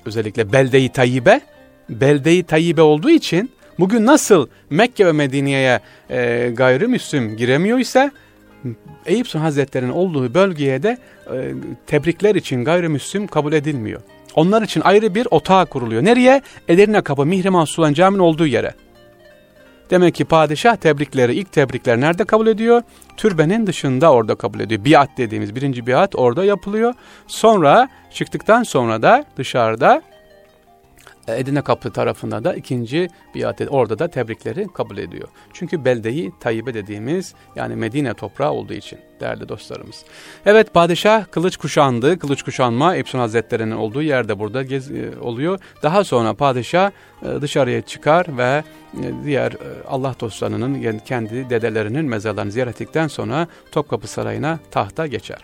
özellikle 0.06 0.54
Belde-i 0.54 0.89
Tayyibe, 0.89 1.41
Belde-i 1.89 2.43
Tayyibe 2.43 2.82
olduğu 2.82 3.10
için 3.10 3.52
Bugün 3.80 4.06
nasıl 4.06 4.48
Mekke 4.70 5.06
ve 5.06 5.12
Medine'ye 5.12 5.80
e, 6.10 6.50
gayrimüslim 6.54 7.38
giremiyor 7.38 7.80
ise 7.80 8.12
Eyüp 9.06 9.28
Sultan 9.28 9.40
Hazretleri'nin 9.40 9.92
olduğu 9.92 10.34
bölgeye 10.34 10.84
de 10.84 10.98
e, 11.34 11.54
tebrikler 11.88 12.36
için 12.36 12.63
gayrimüslim 12.63 13.28
kabul 13.28 13.54
edilmiyor. 13.54 14.02
Onlar 14.36 14.62
için 14.62 14.82
ayrı 14.82 15.16
bir 15.16 15.28
otağı 15.32 15.66
kuruluyor. 15.66 16.04
Nereye? 16.06 16.42
Edirne 16.68 17.02
Kapı 17.02 17.26
Mihrimah 17.26 17.66
Sultan 17.66 17.94
Camii'nin 17.94 18.24
olduğu 18.24 18.46
yere. 18.46 18.74
Demek 19.90 20.16
ki 20.16 20.26
padişah 20.26 20.76
tebrikleri, 20.76 21.36
ilk 21.36 21.52
tebrikler 21.52 22.02
nerede 22.02 22.26
kabul 22.26 22.48
ediyor? 22.48 22.82
Türbenin 23.18 23.68
dışında 23.68 24.12
orada 24.12 24.36
kabul 24.36 24.60
ediyor. 24.60 24.86
Biat 24.86 25.10
dediğimiz 25.18 25.56
birinci 25.56 25.88
biat 25.88 26.16
orada 26.16 26.44
yapılıyor. 26.44 26.94
Sonra 27.28 27.90
çıktıktan 28.13 28.63
sonra 28.63 29.02
da 29.02 29.26
dışarıda 29.38 30.02
Edine 31.28 31.62
Kapı 31.62 31.92
tarafında 31.92 32.44
da 32.44 32.54
ikinci 32.54 33.08
biat 33.36 33.62
orada 33.70 34.00
da 34.00 34.08
tebrikleri 34.08 34.68
kabul 34.74 34.98
ediyor. 34.98 35.28
Çünkü 35.54 35.86
beldeyi 35.86 36.32
Tayyibe 36.40 36.74
dediğimiz 36.74 37.34
yani 37.56 37.76
Medine 37.76 38.13
toprağı 38.13 38.52
olduğu 38.52 38.74
için 38.74 39.00
değerli 39.20 39.50
dostlarımız. 39.50 40.06
Evet 40.46 40.74
padişah 40.74 41.26
kılıç 41.32 41.58
kuşandı. 41.58 42.20
Kılıç 42.20 42.44
kuşanma 42.44 42.96
Epson 42.96 43.20
Hazretleri'nin 43.20 43.72
olduğu 43.76 44.02
yerde 44.02 44.40
burada 44.40 44.63
gez, 44.63 44.92
e, 44.92 45.12
oluyor. 45.22 45.60
Daha 45.84 46.04
sonra 46.04 46.34
padişah 46.34 46.92
e, 47.22 47.42
dışarıya 47.42 47.82
çıkar 47.82 48.38
ve 48.38 48.63
e, 48.94 49.26
diğer 49.26 49.54
Allah 49.88 50.16
dostlarının 50.20 51.00
kendi 51.00 51.50
dedelerinin 51.50 52.06
mezarlarını 52.06 52.52
ziyaret 52.52 52.76
ettikten 52.76 53.08
sonra 53.08 53.48
Topkapı 53.72 54.08
Sarayı'na 54.08 54.60
tahta 54.72 55.08
geçer. 55.08 55.40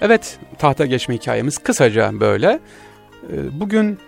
Evet 0.00 0.38
tahta 0.58 0.86
geçme 0.86 1.14
hikayemiz 1.14 1.58
kısaca 1.58 2.20
böyle. 2.20 2.60
Bugün 3.52 3.98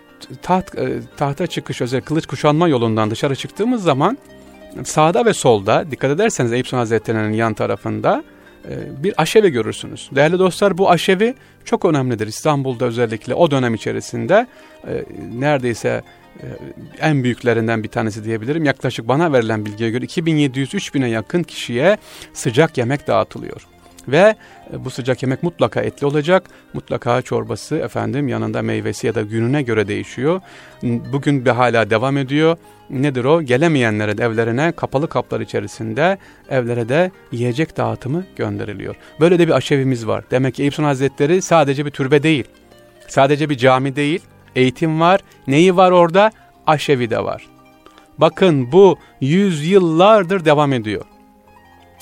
taht, 0.41 0.77
e, 0.77 0.99
tahta 1.17 1.47
çıkış 1.47 1.81
özel 1.81 2.01
kılıç 2.01 2.25
kuşanma 2.25 2.67
yolundan 2.67 3.11
dışarı 3.11 3.35
çıktığımız 3.35 3.83
zaman 3.83 4.17
sağda 4.83 5.25
ve 5.25 5.33
solda 5.33 5.91
dikkat 5.91 6.11
ederseniz 6.11 6.53
Eyüp 6.53 6.67
Sultan 6.67 6.77
Hazretleri'nin 6.77 7.33
yan 7.33 7.53
tarafında 7.53 8.23
e, 8.69 9.03
bir 9.03 9.13
aşevi 9.17 9.49
görürsünüz. 9.49 10.09
Değerli 10.15 10.39
dostlar 10.39 10.77
bu 10.77 10.89
aşevi 10.89 11.35
çok 11.65 11.85
önemlidir. 11.85 12.27
İstanbul'da 12.27 12.85
özellikle 12.85 13.33
o 13.33 13.51
dönem 13.51 13.73
içerisinde 13.73 14.47
e, 14.87 15.03
neredeyse 15.33 16.01
en 16.99 17.23
büyüklerinden 17.23 17.83
bir 17.83 17.89
tanesi 17.89 18.23
diyebilirim. 18.23 18.65
Yaklaşık 18.65 19.07
bana 19.07 19.33
verilen 19.33 19.65
bilgiye 19.65 19.89
göre 19.89 20.05
2700-3000'e 20.05 21.09
yakın 21.09 21.43
kişiye 21.43 21.97
sıcak 22.33 22.77
yemek 22.77 23.07
dağıtılıyor. 23.07 23.67
Ve 24.07 24.35
e, 24.73 24.85
bu 24.85 24.89
sıcak 24.89 25.23
yemek 25.23 25.43
mutlaka 25.43 25.81
etli 25.81 26.07
olacak. 26.07 26.43
Mutlaka 26.73 27.21
çorbası 27.21 27.75
efendim 27.75 28.27
yanında 28.27 28.61
meyvesi 28.61 29.07
ya 29.07 29.15
da 29.15 29.21
gününe 29.21 29.61
göre 29.61 29.87
değişiyor. 29.87 30.41
Bugün 30.83 31.45
bir 31.45 31.49
hala 31.49 31.89
devam 31.89 32.17
ediyor. 32.17 32.57
Nedir 32.89 33.25
o? 33.25 33.41
Gelemeyenlere 33.41 34.17
de 34.17 34.23
evlerine 34.23 34.71
kapalı 34.71 35.09
kaplar 35.09 35.41
içerisinde 35.41 36.17
evlere 36.49 36.89
de 36.89 37.11
yiyecek 37.31 37.77
dağıtımı 37.77 38.23
gönderiliyor. 38.35 38.95
Böyle 39.19 39.39
de 39.39 39.47
bir 39.47 39.53
aşevimiz 39.53 40.07
var. 40.07 40.23
Demek 40.31 40.55
ki 40.55 40.61
Eyüp 40.63 40.79
Hazretleri 40.79 41.41
sadece 41.41 41.85
bir 41.85 41.91
türbe 41.91 42.23
değil. 42.23 42.43
Sadece 43.07 43.49
bir 43.49 43.57
cami 43.57 43.95
değil. 43.95 44.21
Eğitim 44.55 44.99
var. 45.01 45.21
Neyi 45.47 45.77
var 45.77 45.91
orada? 45.91 46.31
Aşevi 46.67 47.09
de 47.09 47.23
var. 47.23 47.47
Bakın 48.17 48.71
bu 48.71 48.97
yüzyıllardır 49.21 50.45
devam 50.45 50.73
ediyor. 50.73 51.05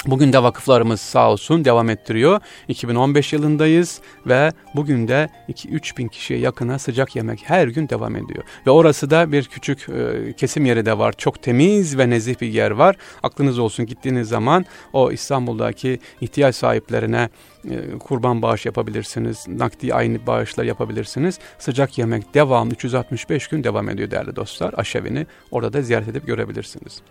Bugün 0.08 0.34
de 0.34 0.44
vakıflarımız 0.44 1.02
sağ 1.02 1.32
olsun 1.32 1.65
devam 1.65 1.89
ettiriyor. 1.89 2.39
2015 2.68 3.34
yılındayız 3.34 4.02
ve 4.28 4.52
bugün 4.76 5.08
de 5.08 5.30
2-3 5.50 5.98
bin 5.98 6.08
kişiye 6.08 6.39
yakına 6.39 6.80
sıcak 6.80 7.15
yemek 7.15 7.39
her 7.46 7.68
gün 7.68 7.89
devam 7.89 8.15
ediyor. 8.15 8.44
Ve 8.68 8.72
orası 8.72 9.10
da 9.10 9.32
bir 9.32 9.44
küçük 9.44 9.89
e, 9.89 10.34
kesim 10.34 10.65
yeri 10.65 10.86
de 10.86 10.98
var. 10.98 11.13
Çok 11.18 11.41
temiz 11.41 11.98
ve 11.98 12.10
nezih 12.10 12.41
bir 12.41 12.48
yer 12.48 12.72
var. 12.72 12.96
Aklınız 13.24 13.60
olsun 13.60 13.86
gittiğiniz 13.86 14.28
zaman 14.28 14.65
o 14.94 15.12
İstanbul'daki 15.12 16.00
ihtiyaç 16.22 16.56
sahiplerine 16.56 17.30
e, 17.70 17.98
kurban 18.00 18.41
bağış 18.41 18.65
yapabilirsiniz. 18.65 19.48
Nakdi 19.48 19.94
aynı 19.94 20.28
bağışlar 20.28 20.63
yapabilirsiniz. 20.63 21.39
Sıcak 21.60 21.98
yemek 21.98 22.34
devam 22.34 22.72
365 22.72 23.48
gün 23.48 23.63
devam 23.63 23.89
ediyor 23.89 24.12
değerli 24.12 24.36
dostlar. 24.36 24.74
Aşevini 24.78 25.26
orada 25.52 25.74
da 25.74 25.82
ziyaret 25.82 26.08
edip 26.08 26.28
görebilirsiniz. 26.28 27.02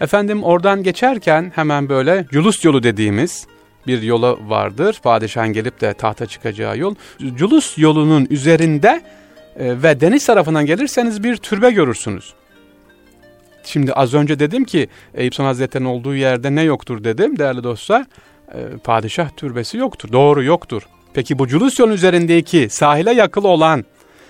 Efendim 0.00 0.44
oradan 0.44 0.82
geçerken 0.82 1.52
hemen 1.54 1.88
böyle 1.88 2.26
Culus 2.30 2.64
yolu 2.64 2.82
dediğimiz 2.82 3.46
bir 3.86 4.02
yola 4.02 4.48
vardır. 4.48 5.00
Padişahın 5.02 5.52
gelip 5.52 5.80
de 5.80 5.94
tahta 5.94 6.26
çıkacağı 6.26 6.78
yol. 6.78 6.94
Culus 7.36 7.78
yolunun 7.78 8.26
üzerinde 8.30 9.02
e, 9.56 9.82
ve 9.82 10.00
deniz 10.00 10.26
tarafından 10.26 10.66
gelirseniz 10.66 11.24
bir 11.24 11.36
türbe 11.36 11.70
görürsünüz. 11.70 12.34
Şimdi 13.64 13.92
az 13.92 14.14
önce 14.14 14.38
dedim 14.38 14.64
ki 14.64 14.88
Eyüp 15.14 15.34
Sultan 15.34 15.46
Hazretleri'nin 15.46 15.88
olduğu 15.88 16.14
yerde 16.14 16.54
ne 16.54 16.62
yoktur 16.62 17.04
dedim 17.04 17.38
değerli 17.38 17.64
dostlar. 17.64 18.06
E, 18.54 18.58
padişah 18.84 19.28
türbesi 19.36 19.76
yoktur. 19.76 20.12
Doğru 20.12 20.44
yoktur. 20.44 20.82
Peki 21.14 21.38
bu 21.38 21.48
Culus 21.48 21.78
yolun 21.78 21.92
üzerindeki 21.92 22.68
sahile 22.70 23.12
yakılı 23.12 23.48
olan 23.48 23.84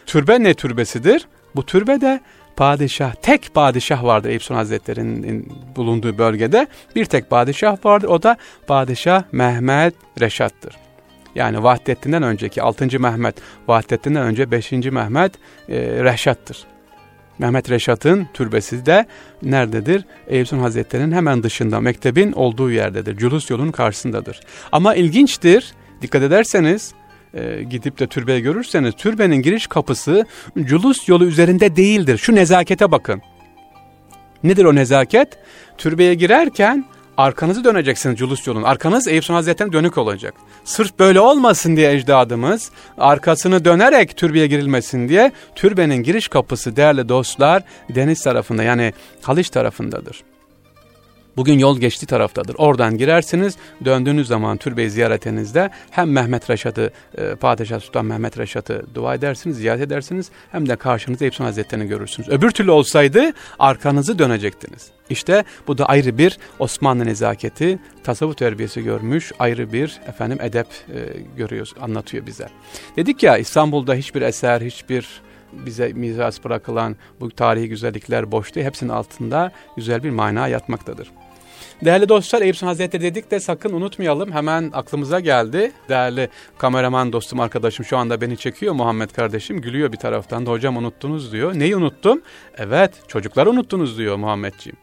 türbe 0.07 0.43
ne 0.43 0.55
türbesidir? 0.55 1.27
Bu 1.57 1.67
türbe 1.67 2.01
de 2.01 2.21
padişah, 2.57 3.15
tek 3.15 3.55
padişah 3.55 4.05
vardır 4.05 4.29
Eyüp 4.29 4.43
Sultan 4.43 4.57
Hazretleri'nin 4.57 5.53
bulunduğu 5.77 6.19
bölgede. 6.19 6.67
Bir 6.97 7.05
tek 7.05 7.31
padişah 7.31 7.85
vardır. 7.85 8.09
O 8.09 8.23
da 8.23 8.37
padişah 8.67 9.23
Mehmet 9.33 9.95
Reşat'tır. 10.21 10.77
Yani 11.35 11.63
Vahdettin'den 11.63 12.23
önceki 12.23 12.63
6. 12.63 13.01
Mehmet, 13.01 13.37
Vahdettin'den 13.69 14.23
önce 14.23 14.51
5. 14.51 14.73
Mehmet 14.73 15.33
e, 15.69 15.77
Reşat'tır. 16.05 16.67
Mehmet 17.39 17.71
Reşat'ın 17.71 18.29
türbesi 18.35 18.87
de 18.87 19.07
nerededir? 19.43 20.05
Eyüp 20.27 20.49
Sultan 20.49 20.63
Hazretleri'nin 20.63 21.13
hemen 21.13 21.43
dışında, 21.43 21.81
mektebin 21.81 22.33
olduğu 22.33 22.71
yerdedir. 22.71 23.17
Culus 23.17 23.51
yolunun 23.51 23.73
karşısındadır. 23.73 24.41
Ama 24.73 24.95
ilginçtir, 24.95 25.73
dikkat 26.03 26.23
ederseniz 26.23 26.95
e, 27.35 27.63
gidip 27.63 27.99
de 27.99 28.07
türbeyi 28.07 28.43
görürseniz 28.43 28.95
türbenin 28.95 29.37
giriş 29.37 29.67
kapısı 29.67 30.27
culus 30.61 31.09
yolu 31.09 31.25
üzerinde 31.25 31.77
değildir. 31.77 32.19
Şu 32.19 32.35
nezakete 32.35 32.91
bakın. 32.91 33.23
Nedir 34.43 34.65
o 34.65 34.75
nezaket? 34.75 35.29
Türbeye 35.79 36.15
girerken 36.15 36.85
arkanızı 37.17 37.65
döneceksiniz 37.65 38.19
culus 38.19 38.47
yolun. 38.47 38.63
Arkanız 38.63 39.09
Eyüp 39.09 39.25
Sultan 39.25 39.35
Hazretleri'ne 39.35 39.73
dönük 39.73 39.99
olacak. 39.99 40.35
Sırf 40.65 40.99
böyle 40.99 41.21
olmasın 41.21 41.77
diye 41.77 41.93
ecdadımız 41.93 42.71
arkasını 42.99 43.65
dönerek 43.65 44.17
türbeye 44.17 44.47
girilmesin 44.47 45.09
diye 45.09 45.33
türbenin 45.55 46.03
giriş 46.03 46.29
kapısı 46.29 46.77
değerli 46.77 47.09
dostlar 47.09 47.63
deniz 47.95 48.23
tarafında 48.23 48.63
yani 48.63 48.93
Haliç 49.23 49.51
tarafındadır. 49.51 50.34
Bugün 51.37 51.59
yol 51.59 51.79
geçtiği 51.79 52.07
taraftadır. 52.07 52.55
Oradan 52.59 52.97
girersiniz. 52.97 53.57
Döndüğünüz 53.85 54.29
zaman 54.29 54.57
türbeyi 54.57 54.91
ziyaretinizde 54.91 55.71
hem 55.91 56.13
Mehmet 56.13 56.51
Reşat'ı, 56.51 56.91
e, 57.19 57.35
Padişah 57.35 57.81
Sultan 57.81 58.07
Mehmet 58.07 58.39
Reşat'ı 58.39 58.85
dua 58.95 59.15
edersiniz, 59.15 59.57
ziyaret 59.57 59.83
edersiniz. 59.83 60.31
Hem 60.53 60.69
de 60.69 60.77
karşınızda 60.77 61.25
Eyüp 61.25 61.41
Hazretleri'ni 61.41 61.89
görürsünüz. 61.89 62.29
Öbür 62.29 62.51
türlü 62.51 62.71
olsaydı 62.71 63.33
arkanızı 63.59 64.19
dönecektiniz. 64.19 64.91
İşte 65.11 65.45
bu 65.67 65.79
da 65.79 65.87
ayrı 65.87 66.19
bir 66.19 66.39
Osmanlı 66.59 67.07
nezaketi, 67.07 67.79
tasavvuf 68.05 68.37
terbiyesi 68.37 68.83
görmüş, 68.85 69.33
ayrı 69.39 69.73
bir 69.73 70.01
efendim 70.09 70.39
edep 70.41 70.67
e, 70.67 70.99
görüyoruz, 71.37 71.75
anlatıyor 71.81 72.27
bize. 72.27 72.49
Dedik 72.97 73.23
ya 73.23 73.39
İstanbul'da 73.39 73.95
hiçbir 73.95 74.23
eser, 74.23 74.61
hiçbir 74.61 75.23
bize 75.53 75.89
miras 75.89 76.45
bırakılan 76.45 76.97
bu 77.21 77.31
tarihi 77.31 77.69
güzellikler 77.69 78.33
boş 78.33 78.55
değil. 78.55 78.67
Hepsinin 78.67 78.91
altında 78.91 79.53
güzel 79.77 80.03
bir 80.03 80.11
mana 80.11 80.49
yatmaktadır. 80.49 81.11
Değerli 81.85 82.09
dostlar 82.09 82.43
Eyüp 82.43 82.63
Hazretleri 82.63 83.03
dedik 83.03 83.31
de 83.31 83.41
sakın 83.41 83.73
unutmayalım. 83.73 84.33
Hemen 84.33 84.71
aklımıza 84.75 85.21
geldi. 85.21 85.73
Değerli 85.89 86.29
kameraman 86.59 87.13
dostum 87.13 87.41
arkadaşım 87.41 87.85
şu 87.85 87.99
anda 87.99 88.21
beni 88.21 88.37
çekiyor 88.37 88.75
Muhammed 88.75 89.11
kardeşim. 89.11 89.61
Gülüyor 89.61 89.93
bir 89.93 89.97
taraftan 89.97 90.47
da 90.47 90.51
hocam 90.51 90.77
unuttunuz 90.77 91.33
diyor. 91.33 91.59
Neyi 91.59 91.77
unuttum? 91.77 92.23
Evet 92.59 92.93
çocuklar 93.09 93.47
unuttunuz 93.47 93.99
diyor 93.99 94.17
Muhammedciğim. 94.17 94.77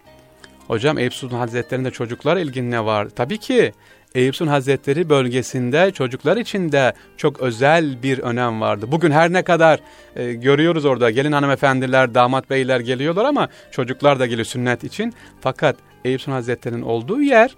Hocam 0.67 0.97
Eyüp 0.97 1.13
Sultan 1.13 1.37
Hazretleri'nde 1.37 1.91
çocuklar 1.91 2.37
ilgin 2.37 2.71
ne 2.71 2.85
var? 2.85 3.07
Tabii 3.15 3.37
ki 3.37 3.73
Eyüp 4.15 4.35
Sultan 4.35 4.51
Hazretleri 4.51 5.09
bölgesinde 5.09 5.91
çocuklar 5.91 6.37
için 6.37 6.71
de 6.71 6.93
çok 7.17 7.39
özel 7.39 8.03
bir 8.03 8.19
önem 8.19 8.61
vardı. 8.61 8.85
Bugün 8.91 9.11
her 9.11 9.33
ne 9.33 9.43
kadar 9.43 9.79
e, 10.15 10.33
görüyoruz 10.33 10.85
orada 10.85 11.11
gelin 11.11 11.31
hanımefendiler, 11.31 12.13
damat 12.15 12.49
beyler 12.49 12.79
geliyorlar 12.79 13.25
ama 13.25 13.47
çocuklar 13.71 14.19
da 14.19 14.25
geliyor 14.25 14.45
sünnet 14.45 14.83
için. 14.83 15.13
Fakat 15.41 15.75
Eyüp 16.05 16.21
Sultan 16.21 16.33
Hazretleri'nin 16.33 16.81
olduğu 16.81 17.21
yer 17.21 17.55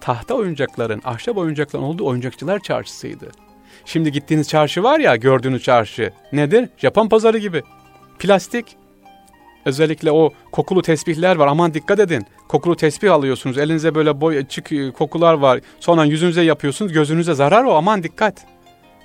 tahta 0.00 0.34
oyuncakların, 0.34 1.00
ahşap 1.04 1.36
oyuncakların 1.36 1.84
olduğu 1.84 2.06
oyuncakçılar 2.06 2.58
çarşısıydı. 2.58 3.30
Şimdi 3.84 4.12
gittiğiniz 4.12 4.48
çarşı 4.48 4.82
var 4.82 5.00
ya 5.00 5.16
gördüğünüz 5.16 5.62
çarşı 5.62 6.12
nedir? 6.32 6.68
Japon 6.76 7.08
pazarı 7.08 7.38
gibi. 7.38 7.62
Plastik. 8.18 8.76
Özellikle 9.64 10.12
o 10.12 10.30
kokulu 10.52 10.82
tesbihler 10.82 11.36
var 11.36 11.46
aman 11.46 11.74
dikkat 11.74 12.00
edin. 12.00 12.26
Kokulu 12.48 12.76
tesbih 12.76 13.12
alıyorsunuz 13.12 13.58
elinize 13.58 13.94
böyle 13.94 14.20
boy 14.20 14.46
çık 14.46 14.70
kokular 14.98 15.34
var. 15.34 15.60
Sonra 15.80 16.04
yüzünüze 16.04 16.42
yapıyorsunuz 16.42 16.92
gözünüze 16.92 17.34
zarar 17.34 17.64
o 17.64 17.74
aman 17.74 18.02
dikkat. 18.02 18.46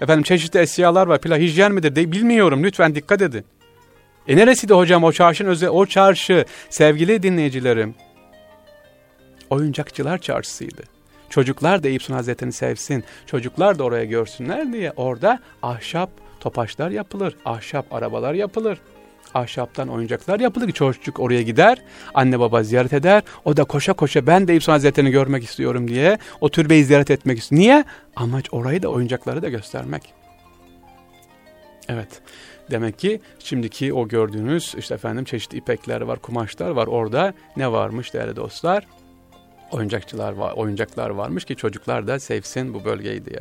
Efendim 0.02 0.24
çeşitli 0.24 0.60
eşyalar 0.60 1.08
var. 1.08 1.22
Pila 1.22 1.38
hijyen 1.38 1.72
midir 1.72 1.96
de 1.96 2.12
bilmiyorum 2.12 2.64
lütfen 2.64 2.96
dikkat 2.96 3.22
edin. 3.22 3.46
E 4.28 4.38
neresiydi 4.38 4.74
hocam 4.74 5.04
o 5.04 5.12
çarşının 5.12 5.50
özel 5.50 5.70
o 5.70 5.86
çarşı 5.86 6.46
sevgili 6.70 7.24
dinleyicilerim 7.24 7.96
oyuncakçılar 9.50 10.18
çarşısıydı. 10.18 10.84
Çocuklar 11.30 11.84
da 11.84 12.00
Sultan 12.00 12.14
Hazretleri'ni 12.14 12.54
sevsin, 12.54 13.04
çocuklar 13.26 13.80
da 13.80 13.84
oraya 13.84 14.06
görsünler 14.06 14.74
diye 14.74 14.94
orada 14.96 15.40
ahşap 15.62 16.10
topaçlar 16.40 16.92
yapılır, 16.92 17.36
ahşap 17.46 17.94
arabalar 17.94 18.34
yapılır. 18.34 18.82
Ahşaptan 19.34 19.90
oyuncaklar 19.90 20.40
yapılır 20.40 20.68
ki 20.68 20.74
çocuk 20.74 21.20
oraya 21.20 21.42
gider, 21.42 21.82
anne 22.14 22.40
baba 22.40 22.64
ziyaret 22.64 22.94
eder. 22.94 23.24
O 23.46 23.58
da 23.58 23.64
koşa 23.64 23.94
koşa 23.94 24.28
ben 24.28 24.48
de 24.48 24.60
Sultan 24.60 24.74
Hazretleri'ni 24.74 25.12
görmek 25.12 25.44
istiyorum 25.44 25.88
diye 25.88 26.18
o 26.42 26.50
türbeyi 26.50 26.84
ziyaret 26.84 27.12
etmek 27.12 27.40
istiyor. 27.40 27.62
Niye? 27.62 27.84
Amaç 28.16 28.54
orayı 28.54 28.84
da 28.84 28.88
oyuncakları 28.88 29.42
da 29.42 29.50
göstermek. 29.50 30.14
Evet. 31.90 32.22
Demek 32.72 33.00
ki 33.00 33.22
şimdiki 33.40 33.94
o 33.94 34.08
gördüğünüz 34.08 34.76
işte 34.78 34.94
efendim 34.94 35.24
çeşitli 35.24 35.58
ipekler 35.58 36.02
var, 36.02 36.20
kumaşlar 36.20 36.70
var. 36.70 36.88
Orada 36.88 37.34
ne 37.58 37.72
varmış 37.72 38.14
değerli 38.14 38.36
dostlar? 38.36 38.88
Oyuncakçılar 39.72 40.34
var, 40.34 40.52
oyuncaklar 40.52 41.10
varmış 41.10 41.46
ki 41.46 41.56
çocuklar 41.56 42.08
da 42.08 42.20
sevsin 42.20 42.74
bu 42.74 42.86
bölgeyi 42.86 43.26
diye. 43.26 43.40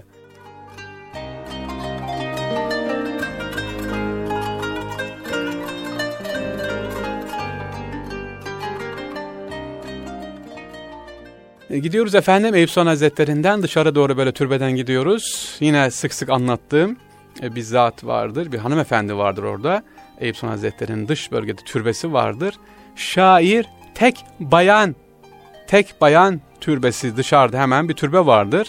E, 11.74 11.78
gidiyoruz 11.78 12.14
efendim 12.14 12.54
Eyüp 12.54 12.70
Sultan 12.70 12.86
Hazretlerinden 12.86 13.62
dışarı 13.62 13.94
doğru 13.94 14.16
böyle 14.16 14.32
türbeden 14.32 14.76
gidiyoruz. 14.76 15.56
Yine 15.60 15.90
sık 15.90 16.14
sık 16.14 16.30
anlattığım 16.30 16.96
e, 17.42 17.54
bir 17.54 17.62
zat 17.62 18.04
vardır, 18.04 18.52
bir 18.52 18.58
hanımefendi 18.58 19.16
vardır 19.16 19.42
orada. 19.42 19.82
Eyüp 20.20 20.36
Sultan 20.36 20.48
Hazretleri'nin 20.48 21.08
dış 21.08 21.32
bölgede 21.32 21.62
türbesi 21.64 22.12
vardır. 22.12 22.54
Şair 22.96 23.66
tek 23.94 24.24
bayan 24.40 24.96
tek 25.66 26.00
bayan 26.00 26.40
türbesi 26.60 27.16
dışarıda 27.16 27.58
hemen 27.58 27.88
bir 27.88 27.94
türbe 27.94 28.26
vardır. 28.26 28.68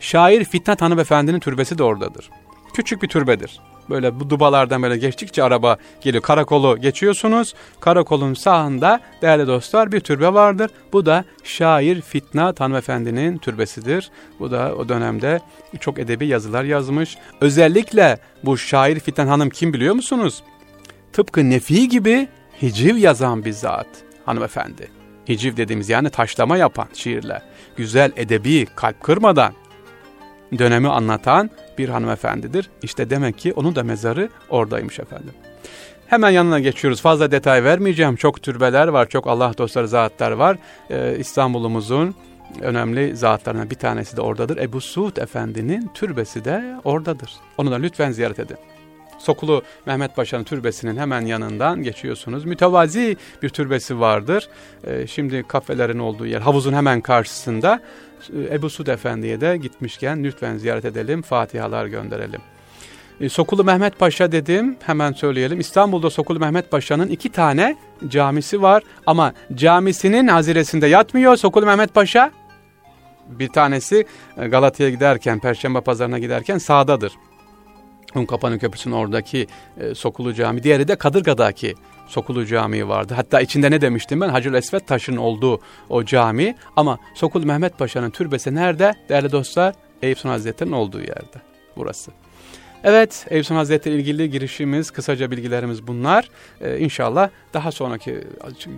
Şair 0.00 0.44
Fitnat 0.44 0.82
Hanımefendi'nin 0.82 1.40
türbesi 1.40 1.78
de 1.78 1.82
oradadır. 1.82 2.30
Küçük 2.74 3.02
bir 3.02 3.08
türbedir. 3.08 3.60
Böyle 3.90 4.20
bu 4.20 4.30
dubalardan 4.30 4.82
böyle 4.82 4.96
geçtikçe 4.96 5.42
araba 5.42 5.76
geliyor. 6.00 6.22
Karakolu 6.22 6.78
geçiyorsunuz. 6.80 7.54
Karakolun 7.80 8.34
sağında 8.34 9.00
değerli 9.22 9.46
dostlar 9.46 9.92
bir 9.92 10.00
türbe 10.00 10.34
vardır. 10.34 10.70
Bu 10.92 11.06
da 11.06 11.24
şair 11.44 12.00
Fitnat 12.00 12.60
Hanımefendi'nin 12.60 13.38
türbesidir. 13.38 14.10
Bu 14.40 14.50
da 14.50 14.74
o 14.78 14.88
dönemde 14.88 15.40
çok 15.80 15.98
edebi 15.98 16.26
yazılar 16.26 16.64
yazmış. 16.64 17.16
Özellikle 17.40 18.18
bu 18.44 18.58
şair 18.58 19.00
Fitnat 19.00 19.28
Hanım 19.28 19.50
kim 19.50 19.72
biliyor 19.72 19.94
musunuz? 19.94 20.42
Tıpkı 21.12 21.50
Nefi 21.50 21.88
gibi 21.88 22.28
hiciv 22.62 22.96
yazan 22.96 23.44
bir 23.44 23.52
zat 23.52 23.86
hanımefendi 24.24 24.95
hiciv 25.28 25.56
dediğimiz 25.56 25.88
yani 25.88 26.10
taşlama 26.10 26.56
yapan 26.56 26.88
şiirler, 26.94 27.42
güzel 27.76 28.12
edebi 28.16 28.66
kalp 28.76 29.02
kırmadan 29.02 29.52
dönemi 30.58 30.88
anlatan 30.88 31.50
bir 31.78 31.88
hanımefendidir. 31.88 32.70
İşte 32.82 33.10
demek 33.10 33.38
ki 33.38 33.52
onun 33.52 33.76
da 33.76 33.82
mezarı 33.82 34.28
oradaymış 34.50 34.98
efendim. 34.98 35.32
Hemen 36.06 36.30
yanına 36.30 36.60
geçiyoruz. 36.60 37.00
Fazla 37.00 37.30
detay 37.30 37.64
vermeyeceğim. 37.64 38.16
Çok 38.16 38.42
türbeler 38.42 38.88
var, 38.88 39.08
çok 39.08 39.26
Allah 39.26 39.52
dostları 39.58 39.88
zatlar 39.88 40.30
var. 40.30 40.58
Ee, 40.90 41.16
İstanbul'umuzun 41.18 42.14
önemli 42.60 43.16
zatlarından 43.16 43.70
bir 43.70 43.74
tanesi 43.74 44.16
de 44.16 44.20
oradadır. 44.20 44.56
Ebu 44.56 44.80
Suud 44.80 45.16
Efendi'nin 45.16 45.90
türbesi 45.94 46.44
de 46.44 46.74
oradadır. 46.84 47.32
Onu 47.58 47.70
da 47.70 47.76
lütfen 47.76 48.12
ziyaret 48.12 48.38
edin. 48.38 48.56
Sokulu 49.26 49.62
Mehmet 49.86 50.16
Paşa'nın 50.16 50.44
türbesinin 50.44 50.96
hemen 50.96 51.20
yanından 51.20 51.82
geçiyorsunuz. 51.82 52.44
Mütevazi 52.44 53.16
bir 53.42 53.48
türbesi 53.48 54.00
vardır. 54.00 54.48
Ee, 54.86 55.06
şimdi 55.06 55.44
kafelerin 55.48 55.98
olduğu 55.98 56.26
yer 56.26 56.40
havuzun 56.40 56.72
hemen 56.72 57.00
karşısında. 57.00 57.80
Ee, 58.32 58.54
Ebu 58.54 58.70
Sud 58.70 58.86
Efendi'ye 58.86 59.40
de 59.40 59.56
gitmişken 59.56 60.24
lütfen 60.24 60.56
ziyaret 60.56 60.84
edelim, 60.84 61.22
fatihalar 61.22 61.86
gönderelim. 61.86 62.40
Ee, 63.20 63.28
Sokulu 63.28 63.64
Mehmet 63.64 63.98
Paşa 63.98 64.32
dedim 64.32 64.76
hemen 64.82 65.12
söyleyelim. 65.12 65.60
İstanbul'da 65.60 66.10
Sokulu 66.10 66.38
Mehmet 66.38 66.70
Paşa'nın 66.70 67.08
iki 67.08 67.32
tane 67.32 67.76
camisi 68.08 68.62
var 68.62 68.82
ama 69.06 69.32
camisinin 69.54 70.28
haziresinde 70.28 70.86
yatmıyor 70.86 71.36
Sokulu 71.36 71.66
Mehmet 71.66 71.94
Paşa. 71.94 72.30
Bir 73.28 73.48
tanesi 73.48 74.06
e, 74.38 74.48
Galatya'ya 74.48 74.92
giderken, 74.92 75.40
Perşembe 75.40 75.80
Pazarı'na 75.80 76.18
giderken 76.18 76.58
sağdadır. 76.58 77.12
Unkapanı 78.16 78.58
Köprüsü'nün 78.58 78.94
oradaki 78.94 79.46
e, 79.80 79.94
Sokulu 79.94 80.34
Cami. 80.34 80.62
Diğeri 80.62 80.88
de 80.88 80.96
Kadırga'daki 80.96 81.74
Sokulu 82.08 82.46
Camii 82.46 82.88
vardı. 82.88 83.14
Hatta 83.16 83.40
içinde 83.40 83.70
ne 83.70 83.80
demiştim 83.80 84.20
ben? 84.20 84.28
Hacı 84.28 84.50
Esvet 84.56 84.86
taşının 84.86 85.16
olduğu 85.16 85.60
o 85.88 86.04
cami. 86.04 86.54
Ama 86.76 86.98
Sokulu 87.14 87.46
Mehmet 87.46 87.78
Paşa'nın 87.78 88.10
türbesi 88.10 88.54
nerede? 88.54 88.94
Değerli 89.08 89.32
dostlar, 89.32 89.74
Eyüp 90.02 90.18
Sultan 90.18 90.30
Hazretleri'nin 90.30 90.74
olduğu 90.74 91.00
yerde. 91.00 91.42
Burası. 91.76 92.12
Evet, 92.86 93.26
Eyüp 93.30 93.50
Hazretleri 93.50 93.94
ilgili 93.94 94.30
girişimiz, 94.30 94.90
kısaca 94.90 95.30
bilgilerimiz 95.30 95.86
bunlar. 95.86 96.28
Ee, 96.60 96.78
inşallah 96.78 97.30
daha 97.54 97.72
sonraki 97.72 98.24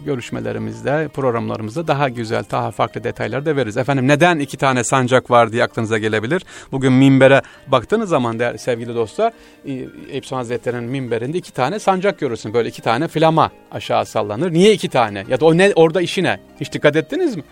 görüşmelerimizde, 0.04 1.08
programlarımızda 1.14 1.88
daha 1.88 2.08
güzel, 2.08 2.44
daha 2.50 2.70
farklı 2.70 3.04
detaylar 3.04 3.46
da 3.46 3.56
veririz. 3.56 3.76
Efendim 3.76 4.08
neden 4.08 4.38
iki 4.38 4.56
tane 4.56 4.84
sancak 4.84 5.30
var 5.30 5.52
diye 5.52 5.64
aklınıza 5.64 5.98
gelebilir. 5.98 6.42
Bugün 6.72 6.92
minbere 6.92 7.42
baktığınız 7.66 8.08
zaman 8.08 8.38
değerli, 8.38 8.58
sevgili 8.58 8.94
dostlar, 8.94 9.32
Eyüp 9.64 10.24
Sultan 10.24 10.36
Hazretleri'nin 10.36 10.84
minberinde 10.84 11.38
iki 11.38 11.52
tane 11.52 11.78
sancak 11.78 12.18
görürsün. 12.18 12.54
Böyle 12.54 12.68
iki 12.68 12.82
tane 12.82 13.08
flama 13.08 13.50
aşağı 13.70 14.06
sallanır. 14.06 14.52
Niye 14.52 14.72
iki 14.72 14.88
tane? 14.88 15.24
Ya 15.28 15.40
da 15.40 15.46
o 15.46 15.56
ne, 15.56 15.72
orada 15.76 16.00
işi 16.00 16.22
ne? 16.22 16.40
Hiç 16.60 16.72
dikkat 16.72 16.96
ettiniz 16.96 17.36
mi? 17.36 17.42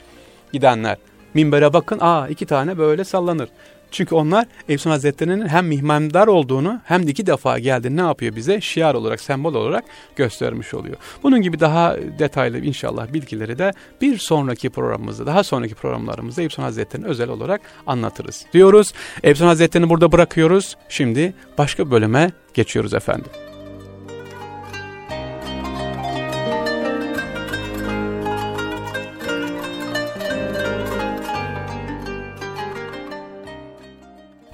Gidenler. 0.53 0.97
Minbere 1.35 1.73
bakın, 1.73 1.99
aa 2.01 2.29
iki 2.29 2.47
tane 2.47 2.79
böyle 2.79 3.05
sallanır. 3.05 3.49
Çünkü 3.91 4.15
onlar 4.15 4.47
Efsun 4.69 4.91
Hazretleri'nin 4.91 5.49
hem 5.49 5.67
mihmandar 5.67 6.27
olduğunu 6.27 6.81
hem 6.85 7.07
de 7.07 7.11
iki 7.11 7.27
defa 7.27 7.59
geldiğini 7.59 7.97
ne 7.97 8.01
yapıyor 8.01 8.37
bize? 8.37 8.61
Şiar 8.61 8.95
olarak, 8.95 9.21
sembol 9.21 9.55
olarak 9.55 9.85
göstermiş 10.17 10.75
oluyor. 10.75 10.97
Bunun 11.23 11.43
gibi 11.43 11.61
daha 11.61 11.97
detaylı 12.19 12.59
inşallah 12.59 13.13
bilgileri 13.13 13.59
de 13.59 13.73
bir 14.01 14.19
sonraki 14.19 14.71
programımızda, 14.71 15.27
daha 15.27 15.45
sonraki 15.45 15.75
programlarımızda 15.75 16.43
Efsun 16.43 16.63
Hazretleri'ni 16.63 17.07
özel 17.07 17.29
olarak 17.29 17.61
anlatırız. 17.87 18.47
Diyoruz. 18.53 18.93
Efsun 19.23 19.47
Hazretleri'ni 19.47 19.89
burada 19.89 20.13
bırakıyoruz. 20.13 20.77
Şimdi 20.89 21.35
başka 21.59 21.91
bölüme 21.91 22.33
geçiyoruz 22.55 22.95
efendim. 22.95 23.31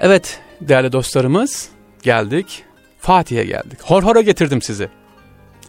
Evet 0.02 0.40
değerli 0.60 0.92
dostlarımız 0.92 1.68
geldik. 2.02 2.64
Fatih'e 2.98 3.44
geldik. 3.44 3.80
Horhor'a 3.82 4.20
getirdim 4.20 4.62
sizi. 4.62 4.88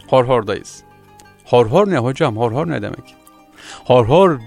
Horhor'dayız. 0.06 0.82
Horhor 1.44 1.90
ne 1.90 1.98
hocam? 1.98 2.36
Horhor 2.36 2.68
ne 2.68 2.82
demek? 2.82 3.14
Horhor, 3.84 4.40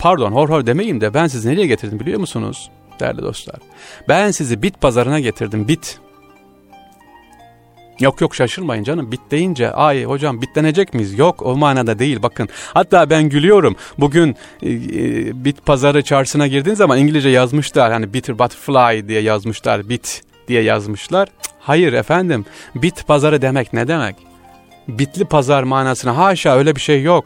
pardon 0.00 0.32
horhor 0.32 0.66
demeyeyim 0.66 1.00
de 1.00 1.14
ben 1.14 1.26
sizi 1.26 1.50
nereye 1.50 1.66
getirdim 1.66 2.00
biliyor 2.00 2.20
musunuz? 2.20 2.70
Değerli 3.00 3.22
dostlar. 3.22 3.56
Ben 4.08 4.30
sizi 4.30 4.62
bit 4.62 4.80
pazarına 4.80 5.20
getirdim. 5.20 5.68
Bit. 5.68 6.00
Yok 8.00 8.20
yok 8.20 8.34
şaşırmayın 8.34 8.84
canım 8.84 9.12
bit 9.12 9.20
deyince 9.30 9.72
ay 9.72 10.04
hocam 10.04 10.42
bitlenecek 10.42 10.94
miyiz? 10.94 11.18
Yok 11.18 11.42
o 11.46 11.56
manada 11.56 11.98
değil 11.98 12.22
bakın. 12.22 12.48
Hatta 12.74 13.10
ben 13.10 13.28
gülüyorum. 13.28 13.76
Bugün 13.98 14.36
e, 14.62 14.70
e, 14.70 15.44
bit 15.44 15.66
pazarı 15.66 16.02
çarşısına 16.02 16.46
girdiğin 16.46 16.76
zaman 16.76 16.98
İngilizce 16.98 17.28
yazmışlar. 17.28 17.92
Hani 17.92 18.14
bitter 18.14 18.38
butterfly 18.38 19.08
diye 19.08 19.20
yazmışlar. 19.20 19.88
Bit 19.88 20.22
diye 20.48 20.62
yazmışlar. 20.62 21.28
Hayır 21.60 21.92
efendim 21.92 22.44
bit 22.74 23.06
pazarı 23.06 23.42
demek 23.42 23.72
ne 23.72 23.88
demek? 23.88 24.16
Bitli 24.88 25.24
pazar 25.24 25.62
manasına 25.62 26.16
haşa 26.16 26.56
öyle 26.56 26.76
bir 26.76 26.80
şey 26.80 27.02
yok. 27.02 27.24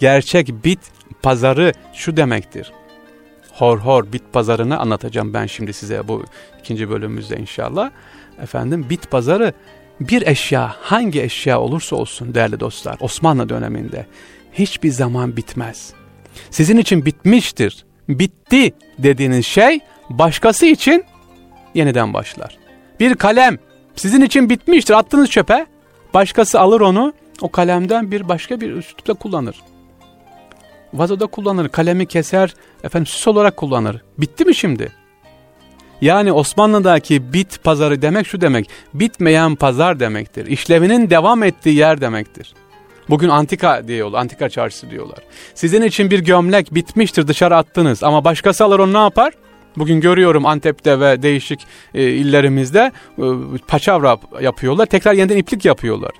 Gerçek 0.00 0.64
bit 0.64 0.80
pazarı 1.22 1.72
şu 1.92 2.16
demektir. 2.16 2.72
Hor 3.52 3.78
hor 3.78 4.12
bit 4.12 4.22
pazarını 4.32 4.78
anlatacağım 4.78 5.34
ben 5.34 5.46
şimdi 5.46 5.72
size 5.72 6.08
bu 6.08 6.24
ikinci 6.60 6.90
bölümümüzde 6.90 7.36
inşallah 7.36 7.90
efendim 8.42 8.86
bit 8.90 9.10
pazarı 9.10 9.52
bir 10.00 10.26
eşya 10.26 10.74
hangi 10.80 11.22
eşya 11.22 11.60
olursa 11.60 11.96
olsun 11.96 12.34
değerli 12.34 12.60
dostlar 12.60 12.96
Osmanlı 13.00 13.48
döneminde 13.48 14.06
hiçbir 14.52 14.90
zaman 14.90 15.36
bitmez. 15.36 15.92
Sizin 16.50 16.76
için 16.76 17.06
bitmiştir, 17.06 17.84
bitti 18.08 18.74
dediğiniz 18.98 19.46
şey 19.46 19.80
başkası 20.10 20.66
için 20.66 21.04
yeniden 21.74 22.14
başlar. 22.14 22.58
Bir 23.00 23.14
kalem 23.14 23.58
sizin 23.96 24.20
için 24.20 24.50
bitmiştir 24.50 24.94
attınız 24.94 25.30
çöpe 25.30 25.66
başkası 26.14 26.60
alır 26.60 26.80
onu 26.80 27.12
o 27.40 27.48
kalemden 27.48 28.10
bir 28.10 28.28
başka 28.28 28.60
bir 28.60 28.72
üslupla 28.72 29.14
kullanır. 29.14 29.56
Vazoda 30.94 31.26
kullanır, 31.26 31.68
kalemi 31.68 32.06
keser, 32.06 32.54
efendim 32.84 33.06
süs 33.06 33.28
olarak 33.28 33.56
kullanır. 33.56 34.02
Bitti 34.18 34.44
mi 34.44 34.54
şimdi? 34.54 34.92
Yani 36.00 36.32
Osmanlı'daki 36.32 37.32
bit 37.32 37.64
pazarı 37.64 38.02
demek 38.02 38.26
şu 38.26 38.40
demek, 38.40 38.70
bitmeyen 38.94 39.54
pazar 39.54 40.00
demektir. 40.00 40.46
İşlevinin 40.46 41.10
devam 41.10 41.42
ettiği 41.42 41.76
yer 41.76 42.00
demektir. 42.00 42.54
Bugün 43.08 43.28
antika 43.28 43.88
diyorlar, 43.88 44.20
antika 44.20 44.48
çarşısı 44.48 44.90
diyorlar. 44.90 45.18
Sizin 45.54 45.82
için 45.82 46.10
bir 46.10 46.18
gömlek 46.18 46.74
bitmiştir 46.74 47.28
dışarı 47.28 47.56
attınız 47.56 48.02
ama 48.02 48.24
başkası 48.24 48.64
alır 48.64 48.78
onu 48.78 48.92
ne 48.92 48.98
yapar? 48.98 49.32
Bugün 49.76 50.00
görüyorum 50.00 50.46
Antep'te 50.46 51.00
ve 51.00 51.22
değişik 51.22 51.60
e, 51.94 52.02
illerimizde 52.02 52.92
e, 53.18 53.24
paçavra 53.68 54.18
yapıyorlar, 54.40 54.86
tekrar 54.86 55.12
yeniden 55.12 55.36
iplik 55.36 55.64
yapıyorlar. 55.64 56.10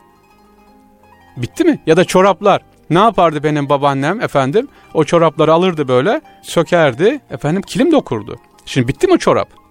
Bitti 1.37 1.65
mi? 1.65 1.79
Ya 1.87 1.97
da 1.97 2.05
çoraplar. 2.05 2.63
Ne 2.91 2.99
yapardı 2.99 3.43
benim 3.43 3.69
babaannem 3.69 4.21
efendim? 4.21 4.69
O 4.95 5.05
çorapları 5.05 5.53
alırdı 5.53 5.89
böyle, 5.89 6.21
sökerdi, 6.43 7.21
efendim 7.31 7.63
kilim 7.63 7.93
dokurdu. 7.93 8.39
Şimdi 8.67 8.89
bitti 8.89 9.07
mi 9.07 9.19
çorap? 9.19 9.64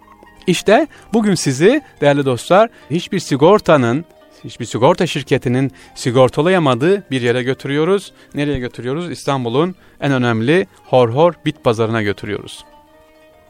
İşte 0.48 0.88
bugün 1.14 1.36
sizi 1.36 1.82
değerli 2.02 2.26
dostlar 2.26 2.70
hiçbir 2.90 3.20
sigortanın 3.20 4.06
hiçbir 4.44 4.66
sigorta 4.66 5.08
şirketinin 5.08 5.72
sigortalayamadığı 5.96 7.04
bir 7.12 7.22
yere 7.22 7.44
götürüyoruz. 7.44 8.14
Nereye 8.36 8.60
götürüyoruz? 8.60 9.12
İstanbul'un 9.12 9.76
en 10.02 10.12
önemli 10.12 10.68
Horhor 10.86 11.34
Bit 11.46 11.64
Pazarı'na 11.64 12.02
götürüyoruz. 12.02 12.66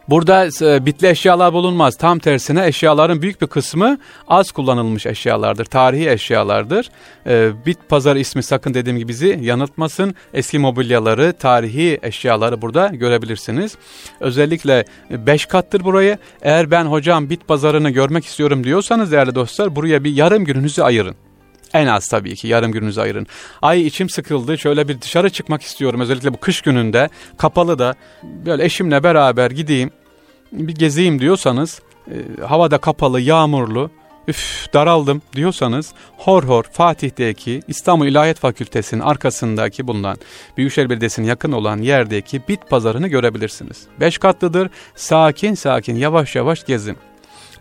Burada 0.10 0.48
e, 0.62 0.86
bitli 0.86 1.08
eşyalar 1.08 1.54
bulunmaz. 1.54 1.98
Tam 1.98 2.20
tersine 2.20 2.68
eşyaların 2.68 3.22
büyük 3.22 3.42
bir 3.42 3.48
kısmı 3.48 3.98
az 4.28 4.52
kullanılmış 4.52 5.06
eşyalardır. 5.06 5.66
Tarihi 5.66 6.10
eşyalardır. 6.10 6.90
E, 7.28 7.52
bit 7.66 7.90
pazarı 7.90 8.20
ismi 8.20 8.44
sakın 8.44 8.74
dediğim 8.74 8.98
gibi 8.98 9.08
bizi 9.08 9.40
yanıltmasın. 9.42 10.16
Eski 10.34 10.60
mobilyaları, 10.60 11.34
tarihi 11.34 12.00
eşyaları 12.02 12.62
burada 12.62 12.88
görebilirsiniz. 12.88 13.78
Özellikle 14.20 14.86
5 15.10 15.46
kattır 15.46 15.84
burayı. 15.84 16.18
Eğer 16.42 16.72
ben 16.72 16.86
hocam 16.86 17.30
bit 17.30 17.48
pazarını 17.48 17.90
görmek 17.90 18.26
istiyorum 18.26 18.64
diyorsanız 18.64 19.12
değerli 19.12 19.36
dostlar 19.36 19.76
buraya 19.76 20.04
bir 20.04 20.12
yarım 20.12 20.46
gününüzü 20.46 20.82
ayırın. 20.82 21.16
En 21.74 21.88
az 21.88 22.08
tabii 22.08 22.36
ki 22.36 22.48
yarım 22.48 22.72
gününüzü 22.72 23.02
ayırın. 23.02 23.28
Ay 23.62 23.88
içim 23.88 24.10
sıkıldı 24.10 24.58
şöyle 24.58 24.88
bir 24.88 25.02
dışarı 25.02 25.30
çıkmak 25.30 25.62
istiyorum 25.62 26.02
özellikle 26.02 26.34
bu 26.34 26.38
kış 26.38 26.62
gününde 26.62 27.10
kapalı 27.38 27.80
da 27.80 27.96
böyle 28.24 28.66
eşimle 28.66 29.04
beraber 29.04 29.52
gideyim 29.52 29.92
bir 30.52 30.76
gezeyim 30.76 31.20
diyorsanız 31.20 31.82
e, 32.08 32.42
havada 32.42 32.78
kapalı 32.78 33.22
yağmurlu 33.22 33.92
üf 34.28 34.74
daraldım 34.74 35.22
diyorsanız 35.36 35.94
Hor 36.18 36.44
Hor 36.44 36.64
Fatih'teki 36.64 37.62
İstanbul 37.68 38.08
İlahiyat 38.08 38.40
Fakültesi'nin 38.40 39.02
arkasındaki 39.02 39.88
bulunan 39.88 40.18
Büyükşehir 40.58 40.90
Belediyesi'nin 40.90 41.28
yakın 41.28 41.52
olan 41.52 41.78
yerdeki 41.78 42.42
bit 42.48 42.70
pazarını 42.70 43.08
görebilirsiniz. 43.08 43.88
Beş 44.00 44.18
katlıdır 44.18 44.70
sakin 44.96 45.54
sakin 45.54 45.96
yavaş 45.96 46.36
yavaş 46.36 46.66
gezin. 46.66 46.98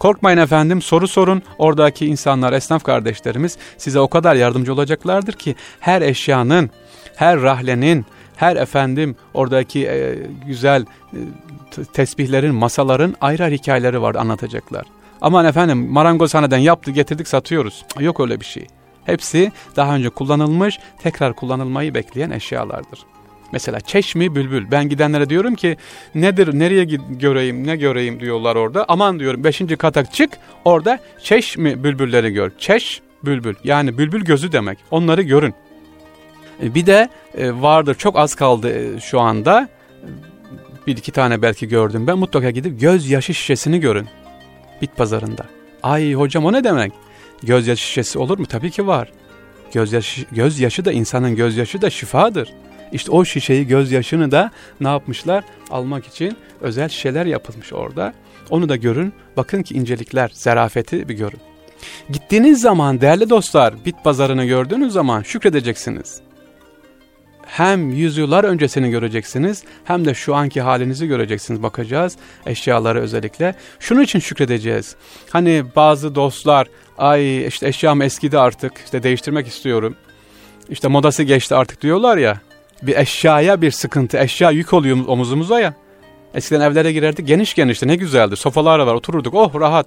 Korkmayın 0.02 0.38
efendim 0.38 0.82
soru 0.82 1.08
sorun. 1.08 1.42
Oradaki 1.58 2.06
insanlar, 2.06 2.52
esnaf 2.52 2.84
kardeşlerimiz 2.84 3.58
size 3.78 4.00
o 4.00 4.08
kadar 4.08 4.34
yardımcı 4.34 4.72
olacaklardır 4.72 5.32
ki 5.32 5.54
her 5.80 6.02
eşyanın, 6.02 6.70
her 7.16 7.42
rahlenin, 7.42 8.06
her 8.36 8.56
efendim 8.56 9.16
oradaki 9.34 9.86
e, 9.86 10.18
güzel 10.46 10.86
e, 11.12 11.18
tesbihlerin, 11.92 12.54
masaların 12.54 13.14
ayrı 13.20 13.44
ayrı 13.44 13.54
hikayeleri 13.54 14.02
var 14.02 14.14
anlatacaklar. 14.14 14.86
Aman 15.20 15.46
efendim 15.46 15.92
marangozhaneden 15.92 16.58
yaptı 16.58 16.90
getirdik 16.90 17.28
satıyoruz. 17.28 17.84
Yok 18.00 18.20
öyle 18.20 18.40
bir 18.40 18.44
şey. 18.44 18.66
Hepsi 19.04 19.52
daha 19.76 19.94
önce 19.94 20.08
kullanılmış, 20.08 20.78
tekrar 21.02 21.32
kullanılmayı 21.32 21.94
bekleyen 21.94 22.30
eşyalardır. 22.30 22.98
Mesela 23.52 23.80
çeşmi 23.80 24.34
bülbül. 24.34 24.70
Ben 24.70 24.88
gidenlere 24.88 25.28
diyorum 25.28 25.54
ki 25.54 25.76
nedir 26.14 26.58
nereye 26.58 26.84
göreyim 27.10 27.66
ne 27.66 27.76
göreyim 27.76 28.20
diyorlar 28.20 28.56
orada. 28.56 28.84
Aman 28.88 29.18
diyorum 29.20 29.44
beşinci 29.44 29.76
katak 29.76 30.12
çık 30.12 30.30
orada 30.64 30.98
çeşmi 31.22 31.84
bülbülleri 31.84 32.30
gör. 32.30 32.52
Çeş 32.58 33.00
bülbül 33.24 33.54
yani 33.64 33.98
bülbül 33.98 34.24
gözü 34.24 34.52
demek. 34.52 34.78
Onları 34.90 35.22
görün. 35.22 35.54
E, 36.62 36.74
bir 36.74 36.86
de 36.86 37.08
e, 37.34 37.62
vardır 37.62 37.94
çok 37.94 38.18
az 38.18 38.34
kaldı 38.34 38.96
e, 38.96 39.00
şu 39.00 39.20
anda. 39.20 39.68
Bir 40.86 40.96
iki 40.96 41.12
tane 41.12 41.42
belki 41.42 41.68
gördüm 41.68 42.06
ben 42.06 42.18
mutlaka 42.18 42.50
gidip 42.50 42.80
göz 42.80 43.10
yaşı 43.10 43.34
şişesini 43.34 43.80
görün. 43.80 44.08
Bit 44.82 44.96
pazarında. 44.96 45.46
Ay 45.82 46.12
hocam 46.12 46.44
o 46.44 46.52
ne 46.52 46.64
demek? 46.64 46.92
Göz 47.42 47.66
yaşı 47.66 47.82
şişesi 47.82 48.18
olur 48.18 48.38
mu? 48.38 48.46
Tabii 48.46 48.70
ki 48.70 48.86
var. 48.86 49.12
Göz 49.72 49.92
yaşı, 49.92 50.24
göz 50.32 50.60
yaşı 50.60 50.84
da 50.84 50.92
insanın 50.92 51.36
göz 51.36 51.56
yaşı 51.56 51.82
da 51.82 51.90
şifadır. 51.90 52.48
İşte 52.92 53.10
o 53.10 53.24
şişeyi 53.24 53.66
gözyaşını 53.66 54.30
da 54.30 54.50
ne 54.80 54.88
yapmışlar? 54.88 55.44
Almak 55.70 56.06
için 56.06 56.36
özel 56.60 56.88
şişeler 56.88 57.26
yapılmış 57.26 57.72
orada. 57.72 58.14
Onu 58.50 58.68
da 58.68 58.76
görün. 58.76 59.12
Bakın 59.36 59.62
ki 59.62 59.74
incelikler, 59.74 60.30
zerafeti 60.34 61.08
bir 61.08 61.14
görün. 61.14 61.40
Gittiğiniz 62.10 62.60
zaman 62.60 63.00
değerli 63.00 63.30
dostlar 63.30 63.84
bit 63.84 64.04
pazarını 64.04 64.44
gördüğünüz 64.44 64.92
zaman 64.92 65.22
şükredeceksiniz. 65.22 66.20
Hem 67.46 67.90
yüzyıllar 67.90 68.44
öncesini 68.44 68.90
göreceksiniz 68.90 69.64
hem 69.84 70.04
de 70.04 70.14
şu 70.14 70.34
anki 70.34 70.60
halinizi 70.60 71.06
göreceksiniz 71.06 71.62
bakacağız 71.62 72.16
eşyaları 72.46 73.00
özellikle. 73.00 73.54
Şunun 73.80 74.02
için 74.02 74.18
şükredeceğiz. 74.18 74.96
Hani 75.30 75.64
bazı 75.76 76.14
dostlar 76.14 76.66
ay 76.98 77.46
işte 77.46 77.68
eşyam 77.68 78.02
eskidi 78.02 78.38
artık 78.38 78.72
işte 78.84 79.02
değiştirmek 79.02 79.46
istiyorum. 79.46 79.96
İşte 80.68 80.88
modası 80.88 81.22
geçti 81.22 81.54
artık 81.54 81.82
diyorlar 81.82 82.16
ya 82.16 82.40
bir 82.82 82.96
eşyaya 82.96 83.62
bir 83.62 83.70
sıkıntı, 83.70 84.18
eşya 84.18 84.50
yük 84.50 84.72
oluyor 84.72 84.98
omuzumuza 85.06 85.60
ya. 85.60 85.74
Eskiden 86.34 86.60
evlere 86.60 86.92
girerdik 86.92 87.26
geniş 87.26 87.54
genişti 87.54 87.88
ne 87.88 87.96
güzeldi. 87.96 88.36
Sofalar 88.36 88.78
var 88.78 88.94
otururduk 88.94 89.34
oh 89.34 89.60
rahat. 89.60 89.86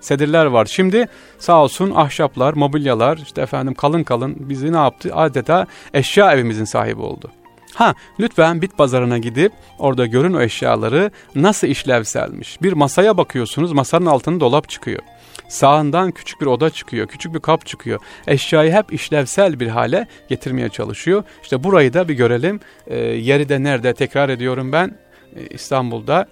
Sedirler 0.00 0.46
var. 0.46 0.66
Şimdi 0.66 1.08
sağ 1.38 1.62
olsun 1.62 1.92
ahşaplar, 1.94 2.54
mobilyalar 2.54 3.18
işte 3.18 3.42
efendim 3.42 3.74
kalın 3.74 4.02
kalın 4.02 4.36
bizi 4.38 4.72
ne 4.72 4.76
yaptı? 4.76 5.10
Adeta 5.14 5.66
eşya 5.94 6.32
evimizin 6.32 6.64
sahibi 6.64 7.02
oldu. 7.02 7.30
Ha 7.74 7.94
lütfen 8.20 8.62
bit 8.62 8.78
pazarına 8.78 9.18
gidip 9.18 9.52
orada 9.78 10.06
görün 10.06 10.34
o 10.34 10.40
eşyaları 10.40 11.10
nasıl 11.34 11.66
işlevselmiş. 11.66 12.62
Bir 12.62 12.72
masaya 12.72 13.16
bakıyorsunuz 13.16 13.72
masanın 13.72 14.06
altında 14.06 14.40
dolap 14.40 14.68
çıkıyor. 14.68 15.02
Sağından 15.48 16.10
küçük 16.10 16.40
bir 16.40 16.46
oda 16.46 16.70
çıkıyor, 16.70 17.06
küçük 17.06 17.34
bir 17.34 17.40
kap 17.40 17.66
çıkıyor. 17.66 18.00
Eşyayı 18.26 18.72
hep 18.72 18.92
işlevsel 18.92 19.60
bir 19.60 19.68
hale 19.68 20.06
getirmeye 20.28 20.68
çalışıyor. 20.68 21.24
İşte 21.42 21.64
burayı 21.64 21.92
da 21.92 22.08
bir 22.08 22.14
görelim. 22.14 22.60
E, 22.86 22.96
yeri 22.98 23.48
de 23.48 23.62
nerede 23.62 23.94
tekrar 23.94 24.28
ediyorum 24.28 24.72
ben 24.72 24.98
e, 25.36 25.46
İstanbul'da 25.46 26.26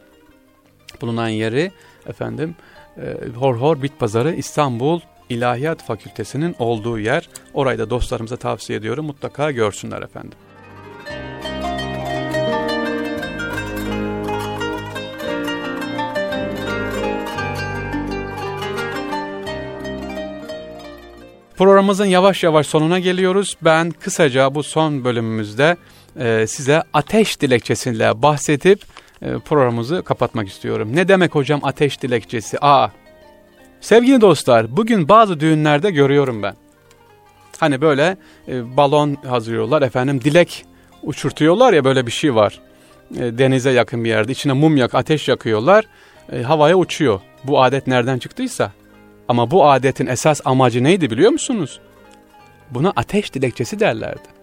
bulunan 1.00 1.28
yeri 1.28 1.72
efendim 2.06 2.54
e, 2.96 3.28
Hor 3.36 3.56
Hor 3.56 3.82
Bit 3.82 3.98
Pazarı 3.98 4.34
İstanbul 4.34 5.00
İlahiyat 5.28 5.82
Fakültesinin 5.82 6.56
olduğu 6.58 6.98
yer. 6.98 7.28
Orayı 7.54 7.78
da 7.78 7.90
dostlarımıza 7.90 8.36
tavsiye 8.36 8.78
ediyorum. 8.78 9.06
Mutlaka 9.06 9.50
görsünler 9.50 10.02
efendim. 10.02 10.38
Programımızın 21.56 22.04
yavaş 22.04 22.42
yavaş 22.42 22.66
sonuna 22.66 22.98
geliyoruz. 22.98 23.56
Ben 23.62 23.90
kısaca 23.90 24.54
bu 24.54 24.62
son 24.62 25.04
bölümümüzde 25.04 25.76
e, 26.18 26.46
size 26.46 26.82
ateş 26.92 27.40
dilekçesiyle 27.40 28.22
bahsedip 28.22 28.82
e, 29.22 29.38
programımızı 29.38 30.02
kapatmak 30.02 30.48
istiyorum. 30.48 30.90
Ne 30.94 31.08
demek 31.08 31.34
hocam 31.34 31.60
ateş 31.62 32.02
dilekçesi? 32.02 32.58
Aa, 32.60 32.88
sevgili 33.80 34.20
dostlar 34.20 34.76
bugün 34.76 35.08
bazı 35.08 35.40
düğünlerde 35.40 35.90
görüyorum 35.90 36.42
ben. 36.42 36.54
Hani 37.58 37.80
böyle 37.80 38.16
e, 38.48 38.76
balon 38.76 39.16
hazırlıyorlar 39.26 39.82
efendim 39.82 40.20
dilek 40.24 40.64
uçurtuyorlar 41.02 41.72
ya 41.72 41.84
böyle 41.84 42.06
bir 42.06 42.12
şey 42.12 42.34
var. 42.34 42.60
E, 43.16 43.38
denize 43.38 43.70
yakın 43.70 44.04
bir 44.04 44.08
yerde 44.08 44.32
içine 44.32 44.52
mum 44.52 44.76
yak 44.76 44.94
ateş 44.94 45.28
yakıyorlar 45.28 45.84
havaya 46.44 46.76
uçuyor. 46.76 47.20
Bu 47.44 47.62
adet 47.62 47.86
nereden 47.86 48.18
çıktıysa. 48.18 48.72
Ama 49.28 49.50
bu 49.50 49.70
adetin 49.70 50.06
esas 50.06 50.40
amacı 50.44 50.84
neydi 50.84 51.10
biliyor 51.10 51.30
musunuz? 51.30 51.80
Buna 52.70 52.92
ateş 52.96 53.34
dilekçesi 53.34 53.80
derlerdi. 53.80 54.34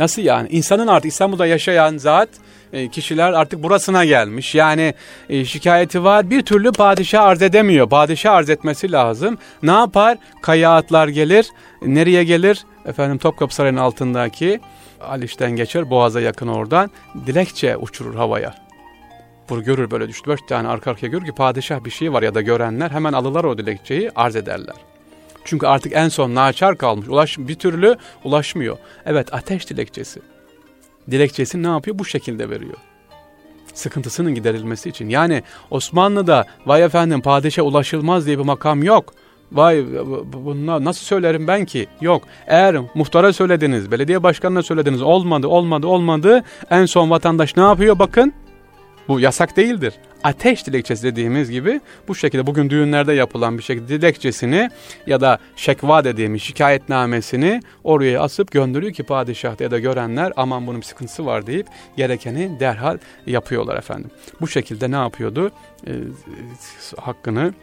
Nasıl 0.00 0.22
yani? 0.22 0.48
İnsanın 0.48 0.86
artık 0.86 1.12
İstanbul'da 1.12 1.46
yaşayan 1.46 1.96
zat 1.96 2.28
e, 2.72 2.88
kişiler 2.88 3.32
artık 3.32 3.62
burasına 3.62 4.04
gelmiş. 4.04 4.54
Yani 4.54 4.94
e, 5.28 5.44
şikayeti 5.44 6.04
var 6.04 6.30
bir 6.30 6.42
türlü 6.42 6.72
padişah 6.72 7.24
arz 7.24 7.42
edemiyor. 7.42 7.88
Padişah 7.88 8.34
arz 8.34 8.50
etmesi 8.50 8.92
lazım. 8.92 9.38
Ne 9.62 9.70
yapar? 9.70 10.18
Kaya 10.42 10.76
atlar 10.76 11.08
gelir. 11.08 11.46
Nereye 11.82 12.24
gelir? 12.24 12.64
Efendim 12.86 13.18
Topkapı 13.18 13.54
Sarayı'nın 13.54 13.80
altındaki 13.80 14.60
Aliş'ten 15.00 15.50
geçer 15.50 15.90
Boğaz'a 15.90 16.20
yakın 16.20 16.48
oradan. 16.48 16.90
Dilekçe 17.26 17.76
uçurur 17.76 18.14
havaya. 18.14 18.61
Vur 19.50 19.58
görür 19.58 19.90
böyle 19.90 20.04
3-4 20.04 20.46
tane 20.46 20.68
arka 20.68 20.90
arkaya 20.90 21.06
görür 21.06 21.26
ki 21.26 21.32
padişah 21.32 21.84
bir 21.84 21.90
şey 21.90 22.12
var 22.12 22.22
ya 22.22 22.34
da 22.34 22.40
görenler 22.40 22.90
hemen 22.90 23.12
alırlar 23.12 23.44
o 23.44 23.58
dilekçeyi 23.58 24.10
arz 24.14 24.36
ederler. 24.36 24.76
Çünkü 25.44 25.66
artık 25.66 25.92
en 25.96 26.08
son 26.08 26.34
naçar 26.34 26.78
kalmış. 26.78 27.08
Ulaş, 27.08 27.38
bir 27.38 27.54
türlü 27.54 27.96
ulaşmıyor. 28.24 28.78
Evet 29.06 29.34
ateş 29.34 29.70
dilekçesi. 29.70 30.20
Dilekçesi 31.10 31.62
ne 31.62 31.66
yapıyor? 31.66 31.98
Bu 31.98 32.04
şekilde 32.04 32.50
veriyor. 32.50 32.76
Sıkıntısının 33.74 34.34
giderilmesi 34.34 34.88
için. 34.88 35.08
Yani 35.08 35.42
Osmanlı'da 35.70 36.44
vay 36.66 36.84
efendim 36.84 37.20
padişah 37.20 37.64
ulaşılmaz 37.64 38.26
diye 38.26 38.38
bir 38.38 38.44
makam 38.44 38.82
yok. 38.82 39.14
Vay 39.52 39.84
bunlar 40.32 40.84
nasıl 40.84 41.04
söylerim 41.04 41.48
ben 41.48 41.64
ki? 41.64 41.86
Yok. 42.00 42.22
Eğer 42.46 42.76
muhtara 42.94 43.32
söylediniz, 43.32 43.90
belediye 43.90 44.22
başkanına 44.22 44.62
söylediniz 44.62 45.02
olmadı, 45.02 45.48
olmadı, 45.48 45.86
olmadı. 45.86 46.44
En 46.70 46.86
son 46.86 47.10
vatandaş 47.10 47.56
ne 47.56 47.62
yapıyor 47.62 47.98
bakın? 47.98 48.32
Bu 49.08 49.20
yasak 49.20 49.56
değildir. 49.56 49.94
Ateş 50.24 50.66
dilekçesi 50.66 51.02
dediğimiz 51.02 51.50
gibi 51.50 51.80
bu 52.08 52.14
şekilde 52.14 52.46
bugün 52.46 52.70
düğünlerde 52.70 53.12
yapılan 53.12 53.58
bir 53.58 53.62
şekilde 53.62 53.88
dilekçesini 53.88 54.70
ya 55.06 55.20
da 55.20 55.38
şekva 55.56 56.04
dediğimiz 56.04 56.42
şikayetnamesini 56.42 57.60
oraya 57.84 58.20
asıp 58.20 58.50
gönderiyor 58.50 58.92
ki 58.92 59.02
padişah 59.02 59.60
ya 59.60 59.70
da 59.70 59.78
görenler 59.78 60.32
aman 60.36 60.66
bunun 60.66 60.80
bir 60.80 60.86
sıkıntısı 60.86 61.26
var 61.26 61.46
deyip 61.46 61.66
gerekeni 61.96 62.60
derhal 62.60 62.98
yapıyorlar 63.26 63.76
efendim. 63.76 64.10
Bu 64.40 64.48
şekilde 64.48 64.90
ne 64.90 64.96
yapıyordu? 64.96 65.50
E, 65.86 65.92
hakkını 66.96 67.54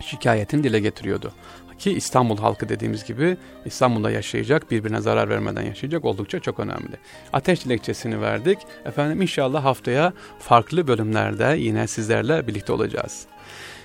şikayetin 0.00 0.64
dile 0.64 0.80
getiriyordu. 0.80 1.32
Ki 1.78 1.92
İstanbul 1.92 2.38
halkı 2.38 2.68
dediğimiz 2.68 3.04
gibi 3.04 3.36
İstanbul'da 3.64 4.10
yaşayacak, 4.10 4.70
birbirine 4.70 5.00
zarar 5.00 5.28
vermeden 5.28 5.62
yaşayacak 5.62 6.04
oldukça 6.04 6.40
çok 6.40 6.60
önemli. 6.60 6.96
Ateş 7.32 7.64
dilekçesini 7.64 8.20
verdik. 8.20 8.58
Efendim 8.84 9.22
inşallah 9.22 9.64
haftaya 9.64 10.12
farklı 10.38 10.86
bölümlerde 10.86 11.56
yine 11.58 11.86
sizlerle 11.86 12.46
birlikte 12.46 12.72
olacağız. 12.72 13.26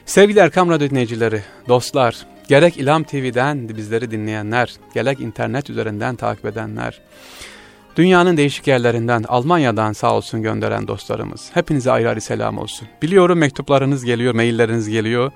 Sevgili 0.05 0.39
Erkam 0.39 0.69
Radyo 0.69 0.89
dinleyicileri, 0.89 1.41
dostlar, 1.67 2.25
gerek 2.47 2.77
İlham 2.77 3.03
TV'den 3.03 3.69
bizleri 3.69 4.11
dinleyenler, 4.11 4.73
gerek 4.93 5.19
internet 5.19 5.69
üzerinden 5.69 6.15
takip 6.15 6.45
edenler, 6.45 7.01
Dünyanın 7.95 8.37
değişik 8.37 8.67
yerlerinden, 8.67 9.23
Almanya'dan 9.27 9.93
sağ 9.93 10.15
olsun 10.15 10.41
gönderen 10.41 10.87
dostlarımız. 10.87 11.49
Hepinize 11.53 11.91
ayrı 11.91 12.09
ayrı 12.09 12.21
selam 12.21 12.57
olsun. 12.57 12.87
Biliyorum 13.01 13.39
mektuplarınız 13.39 14.05
geliyor, 14.05 14.33
mailleriniz 14.33 14.89
geliyor. 14.89 15.31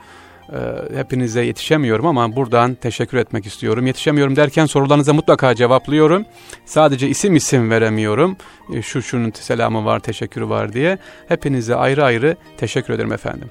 Ee, 0.53 0.97
hepinize 0.97 1.41
yetişemiyorum 1.41 2.05
ama 2.05 2.35
buradan 2.35 2.75
teşekkür 2.75 3.17
etmek 3.17 3.45
istiyorum. 3.45 3.87
Yetişemiyorum 3.87 4.35
derken 4.35 4.65
sorularınıza 4.65 5.13
mutlaka 5.13 5.55
cevaplıyorum. 5.55 6.25
Sadece 6.65 7.09
isim 7.09 7.35
isim 7.35 7.71
veremiyorum. 7.71 8.37
Ee, 8.73 8.81
şu 8.81 9.01
şunun 9.01 9.31
selamı 9.31 9.85
var, 9.85 9.99
teşekkürü 9.99 10.49
var 10.49 10.73
diye. 10.73 10.97
Hepinize 11.27 11.75
ayrı 11.75 12.03
ayrı 12.03 12.35
teşekkür 12.57 12.93
ederim 12.93 13.11
efendim. 13.13 13.49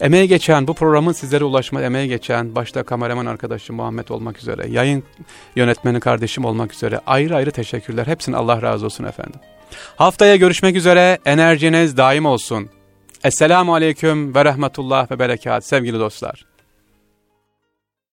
Emeğe 0.00 0.26
geçen, 0.26 0.66
bu 0.66 0.74
programın 0.74 1.12
sizlere 1.12 1.44
ulaşma 1.44 1.82
emeğe 1.82 2.06
geçen, 2.06 2.54
başta 2.54 2.82
kameraman 2.82 3.26
arkadaşım 3.26 3.76
Muhammed 3.76 4.08
olmak 4.08 4.38
üzere, 4.38 4.68
yayın 4.68 5.04
yönetmeni 5.56 6.00
kardeşim 6.00 6.44
olmak 6.44 6.74
üzere 6.74 7.00
ayrı 7.06 7.36
ayrı 7.36 7.50
teşekkürler. 7.50 8.06
Hepsine 8.06 8.36
Allah 8.36 8.62
razı 8.62 8.86
olsun 8.86 9.04
efendim. 9.04 9.40
Haftaya 9.96 10.36
görüşmek 10.36 10.76
üzere, 10.76 11.18
enerjiniz 11.24 11.96
daim 11.96 12.26
olsun. 12.26 12.81
Esselamu 13.24 13.74
Aleyküm 13.74 14.34
ve 14.34 14.44
Rahmetullah 14.44 15.10
ve 15.10 15.18
Berekat 15.18 15.66
sevgili 15.66 15.98
dostlar. 15.98 16.51